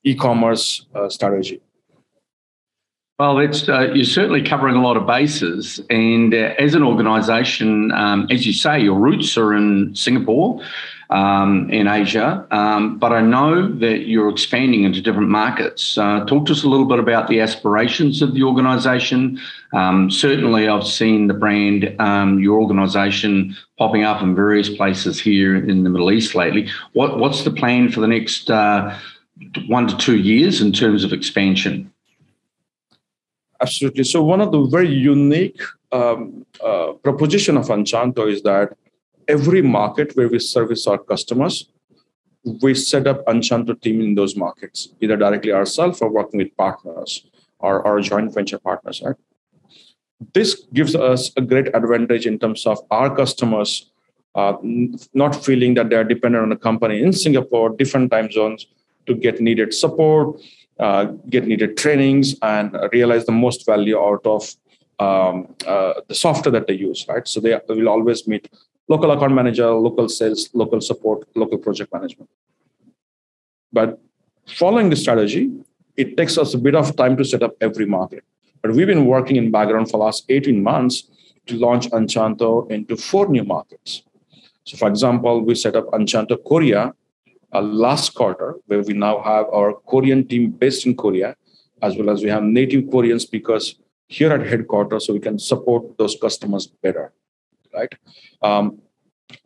e-commerce 0.04 0.86
uh, 0.94 1.08
strategy. 1.08 1.60
Well, 3.20 3.38
it's 3.38 3.68
uh, 3.68 3.92
you're 3.92 4.06
certainly 4.06 4.40
covering 4.40 4.76
a 4.76 4.82
lot 4.82 4.96
of 4.96 5.06
bases, 5.06 5.78
and 5.90 6.32
uh, 6.32 6.54
as 6.58 6.74
an 6.74 6.82
organisation, 6.82 7.92
um, 7.92 8.26
as 8.30 8.46
you 8.46 8.54
say, 8.54 8.80
your 8.80 8.98
roots 8.98 9.36
are 9.36 9.52
in 9.52 9.94
Singapore, 9.94 10.62
um, 11.10 11.68
in 11.68 11.86
Asia, 11.86 12.46
um, 12.50 12.98
but 12.98 13.12
I 13.12 13.20
know 13.20 13.70
that 13.74 14.06
you're 14.06 14.30
expanding 14.30 14.84
into 14.84 15.02
different 15.02 15.28
markets. 15.28 15.98
Uh, 15.98 16.24
talk 16.24 16.46
to 16.46 16.52
us 16.52 16.64
a 16.64 16.68
little 16.70 16.86
bit 16.86 16.98
about 16.98 17.28
the 17.28 17.40
aspirations 17.40 18.22
of 18.22 18.32
the 18.32 18.42
organisation. 18.42 19.38
Um, 19.74 20.10
certainly, 20.10 20.66
I've 20.66 20.86
seen 20.86 21.26
the 21.26 21.34
brand, 21.34 21.94
um, 22.00 22.38
your 22.38 22.58
organisation, 22.58 23.54
popping 23.76 24.02
up 24.02 24.22
in 24.22 24.34
various 24.34 24.70
places 24.70 25.20
here 25.20 25.54
in 25.56 25.84
the 25.84 25.90
Middle 25.90 26.10
East 26.10 26.34
lately. 26.34 26.70
What, 26.94 27.18
what's 27.18 27.44
the 27.44 27.50
plan 27.50 27.90
for 27.90 28.00
the 28.00 28.08
next 28.08 28.50
uh, 28.50 28.98
one 29.66 29.88
to 29.88 29.96
two 29.98 30.16
years 30.16 30.62
in 30.62 30.72
terms 30.72 31.04
of 31.04 31.12
expansion? 31.12 31.92
Absolutely. 33.60 34.04
So 34.04 34.22
one 34.22 34.40
of 34.40 34.52
the 34.52 34.62
very 34.64 34.88
unique 34.88 35.60
um, 35.92 36.46
uh, 36.64 36.92
proposition 36.92 37.56
of 37.56 37.66
Anchanto 37.66 38.26
is 38.26 38.42
that 38.42 38.76
every 39.28 39.60
market 39.60 40.16
where 40.16 40.28
we 40.28 40.38
service 40.38 40.86
our 40.86 40.98
customers, 40.98 41.68
we 42.62 42.74
set 42.74 43.06
up 43.06 43.24
Anchanto 43.26 43.78
team 43.80 44.00
in 44.00 44.14
those 44.14 44.34
markets, 44.34 44.88
either 45.00 45.16
directly 45.16 45.52
ourselves 45.52 46.00
or 46.00 46.10
working 46.10 46.38
with 46.38 46.56
partners 46.56 47.26
or 47.58 47.86
our 47.86 48.00
joint 48.00 48.32
venture 48.32 48.58
partners. 48.58 49.02
Right? 49.04 49.16
This 50.32 50.66
gives 50.72 50.94
us 50.94 51.30
a 51.36 51.42
great 51.42 51.68
advantage 51.74 52.26
in 52.26 52.38
terms 52.38 52.66
of 52.66 52.78
our 52.90 53.14
customers 53.14 53.90
uh, 54.34 54.54
not 55.12 55.44
feeling 55.44 55.74
that 55.74 55.90
they 55.90 55.96
are 55.96 56.04
dependent 56.04 56.44
on 56.44 56.52
a 56.52 56.56
company 56.56 57.02
in 57.02 57.12
Singapore, 57.12 57.70
different 57.70 58.10
time 58.10 58.30
zones 58.30 58.66
to 59.06 59.14
get 59.14 59.40
needed 59.40 59.74
support 59.74 60.40
uh, 60.80 61.04
get 61.28 61.46
needed 61.46 61.76
trainings 61.76 62.36
and 62.42 62.76
realize 62.92 63.26
the 63.26 63.32
most 63.32 63.66
value 63.66 63.98
out 63.98 64.24
of 64.24 64.56
um, 64.98 65.54
uh, 65.66 65.94
the 66.08 66.14
software 66.14 66.52
that 66.52 66.66
they 66.66 66.74
use, 66.74 67.06
right? 67.08 67.26
So 67.28 67.40
they 67.40 67.58
will 67.68 67.88
always 67.88 68.26
meet 68.26 68.48
local 68.88 69.10
account 69.10 69.34
manager, 69.34 69.70
local 69.70 70.08
sales, 70.08 70.50
local 70.52 70.80
support, 70.80 71.26
local 71.34 71.58
project 71.58 71.92
management. 71.92 72.30
But 73.72 74.00
following 74.46 74.90
the 74.90 74.96
strategy, 74.96 75.50
it 75.96 76.16
takes 76.16 76.36
us 76.38 76.54
a 76.54 76.58
bit 76.58 76.74
of 76.74 76.96
time 76.96 77.16
to 77.18 77.24
set 77.24 77.42
up 77.42 77.54
every 77.60 77.86
market. 77.86 78.24
But 78.62 78.72
we've 78.72 78.86
been 78.86 79.06
working 79.06 79.36
in 79.36 79.50
background 79.50 79.90
for 79.90 79.98
last 79.98 80.24
18 80.28 80.62
months 80.62 81.04
to 81.46 81.56
launch 81.56 81.88
Anchanto 81.90 82.70
into 82.70 82.96
four 82.96 83.28
new 83.28 83.44
markets. 83.44 84.02
So, 84.64 84.76
for 84.76 84.88
example, 84.88 85.40
we 85.40 85.54
set 85.54 85.76
up 85.76 85.86
Anchanto 85.92 86.36
Korea 86.46 86.94
uh, 87.52 87.60
last 87.60 88.14
quarter, 88.14 88.56
where 88.66 88.82
we 88.82 88.94
now 88.94 89.20
have 89.22 89.46
our 89.52 89.74
Korean 89.74 90.26
team 90.26 90.50
based 90.50 90.86
in 90.86 90.96
Korea, 90.96 91.36
as 91.82 91.96
well 91.96 92.10
as 92.10 92.22
we 92.22 92.28
have 92.28 92.42
native 92.42 92.90
Korean 92.90 93.18
speakers 93.18 93.76
here 94.08 94.32
at 94.32 94.46
headquarters, 94.46 95.06
so 95.06 95.12
we 95.12 95.20
can 95.20 95.38
support 95.38 95.96
those 95.98 96.16
customers 96.20 96.66
better, 96.66 97.12
right? 97.72 97.94
Um, 98.42 98.80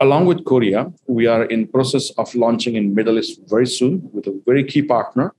along 0.01 0.27
with 0.27 0.45
Korea, 0.45 0.93
we 1.07 1.27
are 1.27 1.45
in 1.45 1.67
process 1.67 2.11
of 2.11 2.35
launching 2.35 2.77
in 2.77 2.95
Middle 2.95 3.19
East 3.19 3.41
very 3.47 3.67
soon 3.67 4.09
with 4.13 4.27
a 4.27 4.41
very 4.47 4.65
key 4.65 4.83
partner, 4.83 5.35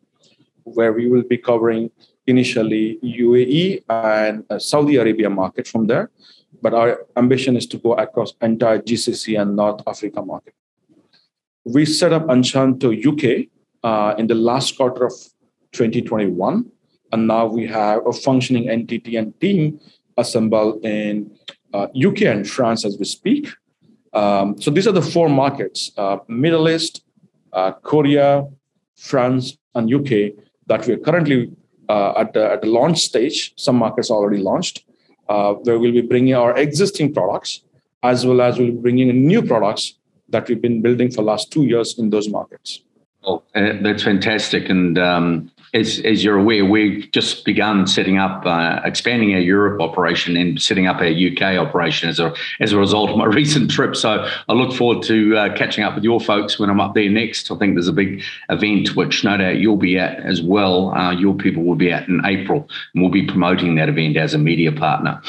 where 0.63 0.93
we 0.93 1.07
will 1.07 1.23
be 1.23 1.37
covering 1.37 1.91
initially 2.27 2.99
UAE 3.03 3.83
and 3.89 4.43
uh, 4.49 4.57
Saudi 4.59 4.95
Arabia 4.97 5.29
market 5.29 5.67
from 5.67 5.87
there. 5.87 6.09
But 6.61 6.73
our 6.73 7.05
ambition 7.15 7.55
is 7.55 7.67
to 7.67 7.77
go 7.77 7.93
across 7.93 8.33
entire 8.41 8.79
GCC 8.79 9.39
and 9.39 9.55
North 9.55 9.81
Africa 9.85 10.21
market. 10.21 10.53
We 11.65 11.85
set 11.85 12.13
up 12.13 12.27
Anchanto 12.27 12.93
UK 12.93 13.47
uh, 13.83 14.15
in 14.17 14.27
the 14.27 14.35
last 14.35 14.77
quarter 14.77 15.05
of 15.05 15.13
2021. 15.71 16.71
And 17.11 17.27
now 17.27 17.45
we 17.47 17.65
have 17.67 18.05
a 18.05 18.13
functioning 18.13 18.69
entity 18.69 19.15
and 19.15 19.39
team 19.39 19.79
assembled 20.17 20.83
in 20.85 21.31
uh, 21.73 21.87
UK 21.95 22.21
and 22.23 22.47
France 22.47 22.85
as 22.85 22.97
we 22.97 23.05
speak. 23.05 23.49
Um, 24.13 24.59
so 24.61 24.71
these 24.71 24.87
are 24.87 24.91
the 24.91 25.01
four 25.01 25.27
markets 25.27 25.91
uh, 25.97 26.17
Middle 26.27 26.69
East, 26.69 27.03
uh, 27.53 27.71
Korea, 27.71 28.47
France, 28.95 29.57
and 29.73 29.93
UK 29.93 30.33
that 30.67 30.87
we 30.87 30.93
are 30.93 30.97
currently 30.97 31.51
uh, 31.89 32.13
at, 32.17 32.33
the, 32.33 32.51
at 32.51 32.61
the 32.61 32.67
launch 32.67 32.99
stage. 32.99 33.53
Some 33.57 33.75
markets 33.75 34.09
already 34.09 34.41
launched, 34.41 34.85
uh, 35.29 35.53
where 35.53 35.77
we'll 35.77 35.91
be 35.91 36.01
bringing 36.01 36.33
our 36.33 36.55
existing 36.57 37.13
products 37.13 37.61
as 38.03 38.25
well 38.25 38.41
as 38.41 38.57
we'll 38.57 38.71
be 38.71 38.77
bringing 38.77 39.09
in 39.09 39.27
new 39.27 39.41
products 39.41 39.95
that 40.29 40.47
we've 40.47 40.61
been 40.61 40.81
building 40.81 41.11
for 41.11 41.23
last 41.23 41.51
two 41.51 41.63
years 41.63 41.97
in 41.97 42.09
those 42.09 42.29
markets. 42.29 42.81
Oh, 43.23 43.41
that's 43.53 44.03
fantastic. 44.03 44.69
And 44.69 44.99
um, 44.99 45.51
as, 45.73 45.99
as 46.05 46.23
you're 46.23 46.37
aware, 46.37 46.63
we've 46.63 47.09
just 47.11 47.43
begun 47.43 47.87
setting 47.87 48.17
up, 48.17 48.45
uh, 48.45 48.79
expanding 48.85 49.33
our 49.33 49.39
Europe 49.39 49.81
operation 49.81 50.37
and 50.37 50.61
setting 50.61 50.85
up 50.85 50.97
our 50.97 51.07
UK 51.07 51.57
operation 51.57 52.07
as 52.07 52.19
a 52.19 52.33
as 52.61 52.71
a 52.71 52.77
result 52.77 53.09
of 53.09 53.17
my 53.17 53.25
recent 53.41 53.71
trip. 53.71 53.95
So 53.95 54.29
I 54.47 54.53
look 54.53 54.73
forward 54.73 55.03
to 55.05 55.35
uh, 55.35 55.57
catching 55.57 55.83
up 55.83 55.95
with 55.95 56.03
your 56.03 56.21
folks 56.21 56.59
when 56.59 56.69
I'm 56.69 56.79
up 56.79 56.93
there 56.93 57.09
next. 57.09 57.51
I 57.51 57.57
think 57.57 57.73
there's 57.73 57.87
a 57.87 57.93
big 57.93 58.23
event 58.49 58.95
which 58.95 59.23
no 59.23 59.37
doubt 59.37 59.57
you'll 59.57 59.75
be 59.75 59.97
at 59.97 60.19
as 60.19 60.41
well. 60.41 60.93
Uh, 60.93 61.11
your 61.11 61.33
people 61.33 61.63
will 61.63 61.75
be 61.75 61.91
at 61.91 62.07
in 62.07 62.21
April, 62.25 62.69
and 62.93 63.01
we'll 63.01 63.11
be 63.11 63.25
promoting 63.25 63.75
that 63.75 63.89
event 63.89 64.17
as 64.17 64.33
a 64.33 64.37
media 64.37 64.71
partner. 64.71 65.21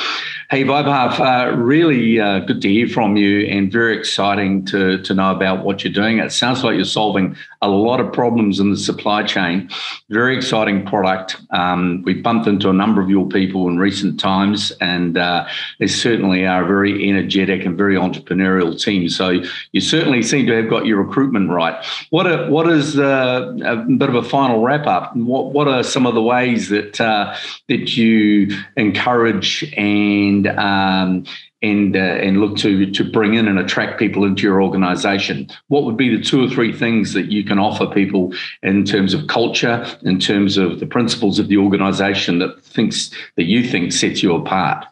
Hey, 0.48 0.62
Vaibhav, 0.62 1.18
uh, 1.18 1.56
really 1.56 2.20
uh, 2.20 2.38
good 2.38 2.62
to 2.62 2.68
hear 2.68 2.86
from 2.86 3.16
you 3.16 3.40
and 3.46 3.72
very 3.72 3.98
exciting 3.98 4.64
to, 4.66 5.02
to 5.02 5.12
know 5.12 5.32
about 5.32 5.64
what 5.64 5.82
you're 5.82 5.92
doing. 5.92 6.18
It 6.18 6.30
sounds 6.30 6.62
like 6.62 6.76
you're 6.76 6.84
solving 6.84 7.34
a 7.62 7.68
lot 7.68 7.98
of 7.98 8.12
problems 8.12 8.60
in 8.60 8.70
the 8.70 8.76
supply 8.76 9.24
chain. 9.24 9.68
Very 10.08 10.36
exciting 10.36 10.86
product. 10.86 11.36
Um, 11.50 12.02
we 12.04 12.14
bumped 12.14 12.46
into 12.46 12.70
a 12.70 12.72
number 12.72 13.02
of 13.02 13.10
your 13.10 13.26
people 13.26 13.66
in 13.68 13.78
recent 13.78 14.20
times, 14.20 14.70
and 14.80 15.18
uh, 15.18 15.48
they 15.80 15.88
certainly 15.88 16.46
are 16.46 16.62
a 16.62 16.66
very 16.66 17.08
energetic 17.08 17.64
and 17.64 17.76
very 17.76 17.96
entrepreneurial 17.96 18.80
team. 18.80 19.08
So 19.08 19.42
you 19.72 19.80
certainly 19.80 20.22
seem 20.22 20.46
to 20.46 20.54
have 20.62 20.70
got 20.70 20.86
your 20.86 21.02
recruitment 21.02 21.50
right. 21.50 21.84
What 22.10 22.28
are, 22.28 22.48
what 22.48 22.70
is 22.70 22.96
uh, 22.96 23.52
a 23.64 23.76
bit 23.78 24.08
of 24.08 24.14
a 24.14 24.22
final 24.22 24.62
wrap 24.62 24.86
up? 24.86 25.16
What 25.16 25.52
what 25.52 25.66
are 25.66 25.82
some 25.82 26.06
of 26.06 26.14
the 26.14 26.22
ways 26.22 26.68
that 26.68 27.00
uh, 27.00 27.34
that 27.68 27.96
you 27.96 28.56
encourage 28.76 29.64
and 29.76 30.35
um, 30.46 31.24
and 31.62 31.96
uh, 31.96 32.24
and 32.26 32.40
look 32.40 32.56
to 32.58 32.90
to 32.90 33.04
bring 33.04 33.34
in 33.34 33.48
and 33.48 33.58
attract 33.58 33.98
people 33.98 34.24
into 34.24 34.42
your 34.42 34.62
organization. 34.62 35.48
What 35.68 35.84
would 35.84 35.96
be 35.96 36.14
the 36.14 36.22
two 36.22 36.44
or 36.44 36.48
three 36.48 36.72
things 36.72 37.12
that 37.14 37.26
you 37.32 37.44
can 37.44 37.58
offer 37.58 37.86
people 37.86 38.32
in 38.62 38.84
terms 38.84 39.14
of 39.14 39.26
culture 39.26 39.86
in 40.02 40.18
terms 40.18 40.56
of 40.56 40.80
the 40.80 40.86
principles 40.86 41.38
of 41.38 41.48
the 41.48 41.56
organization 41.56 42.38
that 42.40 42.62
thinks 42.62 43.10
that 43.36 43.44
you 43.44 43.66
think 43.66 43.92
sets 43.92 44.22
you 44.22 44.34
apart? 44.34 44.84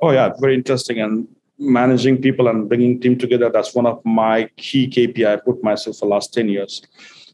Oh 0.00 0.10
yeah 0.10 0.32
very 0.38 0.54
interesting. 0.54 1.00
And 1.00 1.28
managing 1.58 2.20
people 2.20 2.48
and 2.48 2.68
bringing 2.68 3.00
team 3.00 3.16
together 3.16 3.48
that's 3.48 3.74
one 3.74 3.86
of 3.86 4.04
my 4.04 4.44
key 4.58 4.86
kpi 4.86 5.26
i 5.26 5.36
put 5.36 5.62
myself 5.64 5.96
for 5.96 6.06
last 6.06 6.34
10 6.34 6.48
years. 6.48 6.82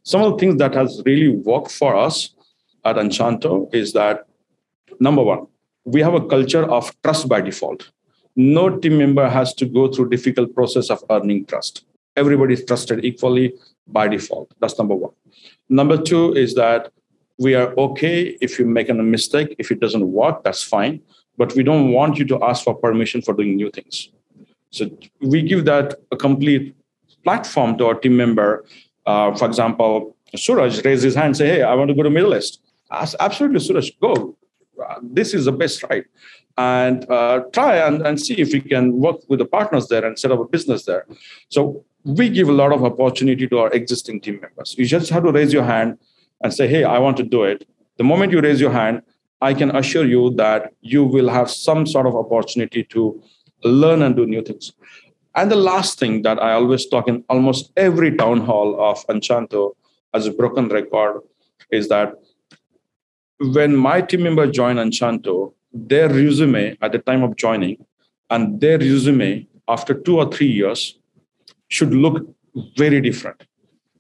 Some 0.05 0.23
of 0.23 0.33
the 0.33 0.39
things 0.39 0.57
that 0.59 0.75
has 0.75 1.03
really 1.05 1.29
worked 1.29 1.73
for 1.73 1.97
us 1.97 2.31
at 2.85 2.97
anchanto 2.97 3.69
is 3.73 3.93
that 3.93 4.27
number 5.01 5.23
one 5.23 5.47
we 5.85 6.01
have 6.01 6.15
a 6.15 6.27
culture 6.27 6.65
of 6.65 6.95
trust 7.03 7.29
by 7.29 7.41
default. 7.41 7.91
No 8.37 8.79
team 8.79 8.99
member 8.99 9.29
has 9.29 9.53
to 9.55 9.67
go 9.67 9.89
through 9.89 10.09
difficult 10.09 10.55
process 10.55 10.91
of 10.91 11.05
earning 11.11 11.45
trust. 11.47 11.85
Everybody 12.17 12.55
is 12.55 12.65
trusted 12.65 13.05
equally 13.05 13.55
by 13.87 14.09
default. 14.09 14.53
That's 14.61 14.79
number 14.79 14.95
one. 14.95 15.13
Number 15.69 16.01
two 16.01 16.35
is 16.35 16.55
that 16.55 16.93
we 17.39 17.55
are 17.55 17.75
okay 17.77 18.37
if 18.41 18.59
you 18.59 18.67
make 18.67 18.89
a 18.89 18.95
mistake. 18.95 19.55
If 19.59 19.71
it 19.71 19.81
doesn't 19.81 20.13
work, 20.13 20.45
that's 20.45 20.63
fine. 20.63 21.01
But 21.37 21.55
we 21.55 21.63
don't 21.63 21.93
want 21.93 22.19
you 22.19 22.25
to 22.27 22.43
ask 22.45 22.65
for 22.65 22.75
permission 22.75 23.23
for 23.23 23.35
doing 23.35 23.57
new 23.57 23.71
things. 23.71 24.11
So 24.71 24.91
we 25.21 25.43
give 25.43 25.65
that 25.65 25.95
a 26.11 26.17
complete 26.17 26.75
platform 27.25 27.77
to 27.79 27.87
our 27.87 27.95
team 27.95 28.17
member. 28.17 28.65
Uh, 29.07 29.35
for 29.35 29.47
example, 29.47 30.17
Suraj 30.37 30.85
raised 30.85 31.03
his 31.03 31.15
hand 31.15 31.27
and 31.27 31.37
say, 31.37 31.47
Hey, 31.47 31.63
I 31.63 31.75
want 31.75 31.89
to 31.89 31.95
go 31.95 32.03
to 32.03 32.11
Middle 32.11 32.35
East. 32.35 32.61
Absolutely, 32.91 33.61
Suraj, 33.61 33.91
go 34.01 34.37
this 35.03 35.35
is 35.35 35.45
the 35.47 35.53
best 35.53 35.83
right? 35.85 36.05
And 36.59 37.11
uh, 37.11 37.41
try 37.53 37.77
and, 37.77 38.07
and 38.07 38.21
see 38.21 38.35
if 38.35 38.53
we 38.53 38.61
can 38.61 38.99
work 38.99 39.21
with 39.29 39.39
the 39.39 39.47
partners 39.47 39.89
there 39.89 40.05
and 40.05 40.19
set 40.19 40.31
up 40.31 40.41
a 40.41 40.45
business 40.45 40.85
there. 40.85 41.07
So 41.49 41.85
we 42.05 42.29
give 42.29 42.49
a 42.49 42.53
lot 42.53 42.73
of 42.73 42.85
opportunity 42.85 43.47
to 43.49 43.59
our 43.59 43.71
existing 43.71 44.21
team 44.21 44.41
members. 44.41 44.75
You 44.77 44.87
just 44.87 45.11
have 45.11 45.23
to 45.25 45.33
raise 45.33 45.53
your 45.53 45.65
hand 45.65 45.99
and 46.43 46.53
say 46.53 46.67
hey 46.67 46.85
i 46.85 46.99
want 46.99 47.17
to 47.19 47.23
do 47.23 47.45
it. 47.45 47.67
The 47.97 48.05
moment 48.05 48.33
you 48.33 48.41
raise 48.41 48.61
your 48.61 48.73
hand 48.73 49.03
i 49.41 49.55
can 49.55 49.75
assure 49.77 50.07
you 50.07 50.31
that 50.35 50.73
you 50.81 51.05
will 51.05 51.29
have 51.29 51.51
some 51.51 51.87
sort 51.87 52.07
of 52.07 52.17
opportunity 52.17 52.85
to 52.85 53.23
learn 53.65 54.03
and 54.03 54.17
do 54.17 54.27
new 54.27 54.43
things. 54.43 54.73
And 55.35 55.51
the 55.51 55.57
last 55.57 55.99
thing 55.99 56.23
that 56.23 56.43
i 56.43 56.53
always 56.53 56.87
talk 56.87 57.09
in 57.09 57.25
almost 57.29 57.73
every 57.77 58.17
town 58.17 58.41
hall 58.41 58.81
of 58.81 59.05
anchanto 59.09 59.77
as 60.15 60.27
a 60.27 60.33
broken 60.33 60.69
record 60.69 61.23
is 61.71 61.89
that 61.89 62.15
when 63.51 63.77
my 63.77 64.01
team 64.01 64.23
member 64.23 64.47
joined 64.47 64.79
Anchanto, 64.79 65.55
their 65.73 66.09
resume 66.09 66.77
at 66.81 66.93
the 66.93 66.99
time 66.99 67.23
of 67.23 67.37
joining 67.37 67.85
and 68.31 68.61
their 68.61 68.79
resume 68.79 69.47
after 69.69 69.95
two 69.95 70.19
or 70.19 70.31
three 70.31 70.47
years 70.47 70.99
should 71.69 71.95
look 71.95 72.27
very 72.77 73.01
different. 73.01 73.47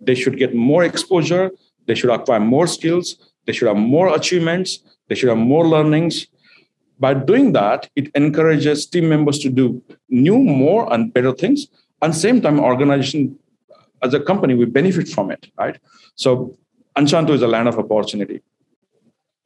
They 0.00 0.14
should 0.14 0.38
get 0.38 0.54
more 0.54 0.84
exposure, 0.84 1.50
they 1.86 1.94
should 1.94 2.10
acquire 2.10 2.40
more 2.40 2.66
skills, 2.66 3.16
they 3.46 3.52
should 3.52 3.68
have 3.68 3.76
more 3.76 4.14
achievements, 4.14 4.80
they 5.08 5.14
should 5.14 5.28
have 5.28 5.38
more 5.38 5.66
learnings. 5.66 6.26
By 6.98 7.14
doing 7.14 7.52
that, 7.52 7.88
it 7.96 8.10
encourages 8.14 8.86
team 8.86 9.08
members 9.08 9.38
to 9.40 9.50
do 9.50 9.82
new, 10.08 10.38
more, 10.38 10.92
and 10.92 11.12
better 11.12 11.32
things. 11.32 11.66
And 12.00 12.14
same 12.14 12.40
time, 12.40 12.60
organization 12.60 13.38
as 14.02 14.14
a 14.14 14.20
company, 14.20 14.54
we 14.54 14.66
benefit 14.66 15.08
from 15.08 15.30
it, 15.30 15.50
right? 15.56 15.78
So 16.16 16.56
Anchanto 16.96 17.30
is 17.30 17.42
a 17.42 17.48
land 17.48 17.68
of 17.68 17.78
opportunity. 17.78 18.42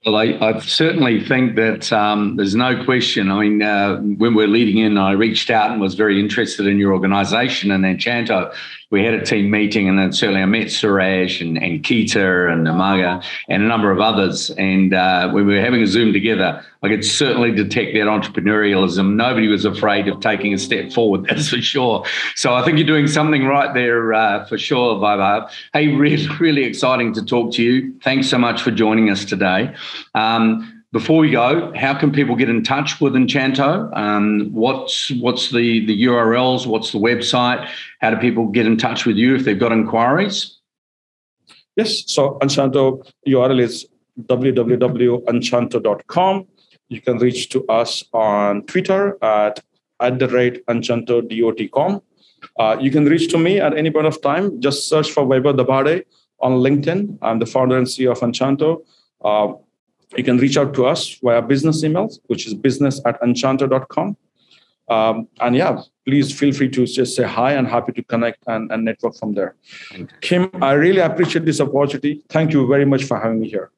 Well, 0.06 0.14
I, 0.14 0.38
I, 0.40 0.60
certainly 0.60 1.20
think 1.20 1.56
that 1.56 1.92
um, 1.92 2.36
there's 2.36 2.54
no 2.54 2.84
question. 2.84 3.28
I 3.28 3.40
mean, 3.40 3.60
uh, 3.60 3.96
when 3.96 4.36
we're 4.36 4.46
leading 4.46 4.78
in, 4.78 4.98
I 4.98 5.10
reached 5.10 5.50
out 5.50 5.72
and 5.72 5.80
was 5.80 5.94
very 5.94 6.20
interested 6.20 6.68
in 6.68 6.78
your 6.78 6.92
organisation 6.92 7.72
and 7.72 7.84
Anchanto 7.84 8.54
we 8.90 9.04
had 9.04 9.14
a 9.14 9.24
team 9.24 9.50
meeting, 9.50 9.88
and 9.88 9.98
then 9.98 10.12
certainly 10.12 10.42
I 10.42 10.46
met 10.46 10.70
Suraj 10.70 11.40
and, 11.40 11.58
and 11.58 11.82
Keita 11.82 12.52
and 12.52 12.68
Amaga 12.68 13.20
and 13.48 13.62
a 13.62 13.66
number 13.66 13.90
of 13.90 14.00
others. 14.00 14.50
And 14.50 14.94
uh, 14.94 15.30
we 15.34 15.42
were 15.42 15.60
having 15.60 15.82
a 15.82 15.86
Zoom 15.86 16.12
together, 16.12 16.64
I 16.82 16.88
could 16.88 17.04
certainly 17.04 17.50
detect 17.50 17.94
that 17.94 18.06
entrepreneurialism. 18.06 19.14
Nobody 19.14 19.48
was 19.48 19.64
afraid 19.64 20.06
of 20.06 20.20
taking 20.20 20.54
a 20.54 20.58
step 20.58 20.92
forward, 20.92 21.24
that's 21.28 21.48
for 21.48 21.60
sure. 21.60 22.04
So 22.36 22.54
I 22.54 22.64
think 22.64 22.78
you're 22.78 22.86
doing 22.86 23.08
something 23.08 23.44
right 23.44 23.74
there 23.74 24.14
uh, 24.14 24.44
for 24.46 24.56
sure, 24.56 24.96
Vaibhav. 24.96 25.50
Hey, 25.72 25.88
really, 25.88 26.28
really 26.38 26.64
exciting 26.64 27.12
to 27.14 27.24
talk 27.24 27.52
to 27.54 27.62
you. 27.64 27.98
Thanks 28.02 28.28
so 28.28 28.38
much 28.38 28.62
for 28.62 28.70
joining 28.70 29.10
us 29.10 29.24
today. 29.24 29.74
Um, 30.14 30.75
before 30.96 31.18
we 31.18 31.30
go, 31.30 31.70
how 31.76 31.92
can 31.92 32.10
people 32.10 32.34
get 32.34 32.48
in 32.48 32.64
touch 32.64 33.02
with 33.02 33.12
Anchanto? 33.12 33.94
Um, 33.94 34.48
what's 34.50 35.10
what's 35.24 35.50
the 35.50 35.84
the 35.84 36.04
URLs? 36.04 36.66
What's 36.66 36.92
the 36.92 36.98
website? 36.98 37.68
How 38.00 38.08
do 38.12 38.16
people 38.16 38.46
get 38.46 38.64
in 38.64 38.78
touch 38.78 39.04
with 39.04 39.16
you 39.16 39.34
if 39.34 39.44
they've 39.44 39.58
got 39.58 39.72
inquiries? 39.72 40.56
Yes, 41.76 42.04
so 42.06 42.38
Anchanto 42.40 43.06
URL 43.28 43.60
is 43.60 43.84
www.anchanto.com. 44.22 46.46
You 46.88 47.02
can 47.02 47.18
reach 47.18 47.50
to 47.50 47.66
us 47.66 48.02
on 48.14 48.62
Twitter 48.62 49.22
at 49.22 49.62
at 50.00 50.18
the 50.18 50.28
rate 50.28 50.64
anchanto.com. 50.66 52.00
Uh, 52.58 52.76
you 52.80 52.90
can 52.90 53.04
reach 53.04 53.30
to 53.32 53.36
me 53.36 53.60
at 53.60 53.76
any 53.76 53.90
point 53.90 54.06
of 54.06 54.22
time. 54.22 54.62
Just 54.62 54.88
search 54.88 55.10
for 55.10 55.26
Vaibhav 55.26 55.58
Dabhade 55.60 56.04
on 56.40 56.52
LinkedIn. 56.52 57.18
I'm 57.20 57.38
the 57.38 57.44
founder 57.44 57.76
and 57.76 57.86
CEO 57.86 58.12
of 58.12 58.20
Anchanto. 58.20 58.82
Uh, 59.22 59.52
you 60.16 60.24
can 60.24 60.38
reach 60.38 60.56
out 60.56 60.74
to 60.74 60.86
us 60.86 61.18
via 61.22 61.42
business 61.42 61.82
emails, 61.82 62.18
which 62.26 62.46
is 62.46 62.54
business 62.54 63.00
at 63.04 63.20
anchanto.com. 63.20 64.16
Um, 64.88 65.28
and 65.40 65.56
yeah, 65.56 65.80
please 66.06 66.32
feel 66.38 66.52
free 66.52 66.68
to 66.70 66.86
just 66.86 67.16
say 67.16 67.24
hi 67.24 67.52
and 67.52 67.66
happy 67.66 67.92
to 67.92 68.02
connect 68.04 68.44
and, 68.46 68.70
and 68.70 68.84
network 68.84 69.16
from 69.16 69.34
there. 69.34 69.56
Kim, 70.20 70.48
I 70.62 70.72
really 70.72 71.00
appreciate 71.00 71.44
this 71.44 71.60
opportunity. 71.60 72.22
Thank 72.28 72.52
you 72.52 72.66
very 72.68 72.84
much 72.84 73.04
for 73.04 73.18
having 73.18 73.40
me 73.40 73.48
here. 73.48 73.72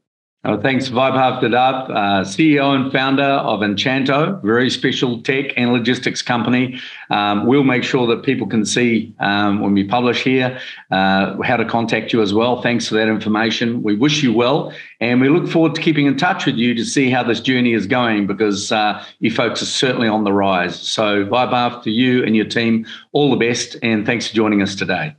Oh, 0.48 0.58
thanks, 0.58 0.88
Vaibhav 0.88 1.42
Dadab, 1.42 1.90
uh, 1.90 2.24
CEO 2.24 2.74
and 2.74 2.90
founder 2.90 3.22
of 3.22 3.60
Anchanto, 3.60 4.40
very 4.42 4.70
special 4.70 5.20
tech 5.20 5.52
and 5.58 5.74
logistics 5.74 6.22
company. 6.22 6.80
Um, 7.10 7.44
we'll 7.46 7.64
make 7.64 7.84
sure 7.84 8.06
that 8.06 8.22
people 8.22 8.46
can 8.46 8.64
see 8.64 9.14
um, 9.18 9.60
when 9.60 9.74
we 9.74 9.84
publish 9.84 10.24
here 10.24 10.58
uh, 10.90 11.38
how 11.42 11.58
to 11.58 11.66
contact 11.66 12.14
you 12.14 12.22
as 12.22 12.32
well. 12.32 12.62
Thanks 12.62 12.88
for 12.88 12.94
that 12.94 13.08
information. 13.08 13.82
We 13.82 13.94
wish 13.94 14.22
you 14.22 14.32
well, 14.32 14.72
and 15.00 15.20
we 15.20 15.28
look 15.28 15.48
forward 15.50 15.74
to 15.74 15.82
keeping 15.82 16.06
in 16.06 16.16
touch 16.16 16.46
with 16.46 16.56
you 16.56 16.74
to 16.76 16.84
see 16.84 17.10
how 17.10 17.22
this 17.22 17.40
journey 17.40 17.74
is 17.74 17.86
going 17.86 18.26
because 18.26 18.72
uh, 18.72 19.04
you 19.18 19.30
folks 19.30 19.60
are 19.60 19.66
certainly 19.66 20.08
on 20.08 20.24
the 20.24 20.32
rise. 20.32 20.80
So, 20.80 21.26
Vaibhav, 21.26 21.82
to 21.82 21.90
you 21.90 22.24
and 22.24 22.34
your 22.34 22.46
team, 22.46 22.86
all 23.12 23.30
the 23.30 23.36
best, 23.36 23.76
and 23.82 24.06
thanks 24.06 24.28
for 24.28 24.34
joining 24.34 24.62
us 24.62 24.74
today. 24.74 25.14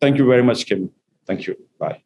Thank 0.00 0.18
you 0.18 0.24
very 0.24 0.44
much, 0.44 0.66
Kim. 0.66 0.92
Thank 1.26 1.48
you. 1.48 1.56
Bye. 1.80 2.05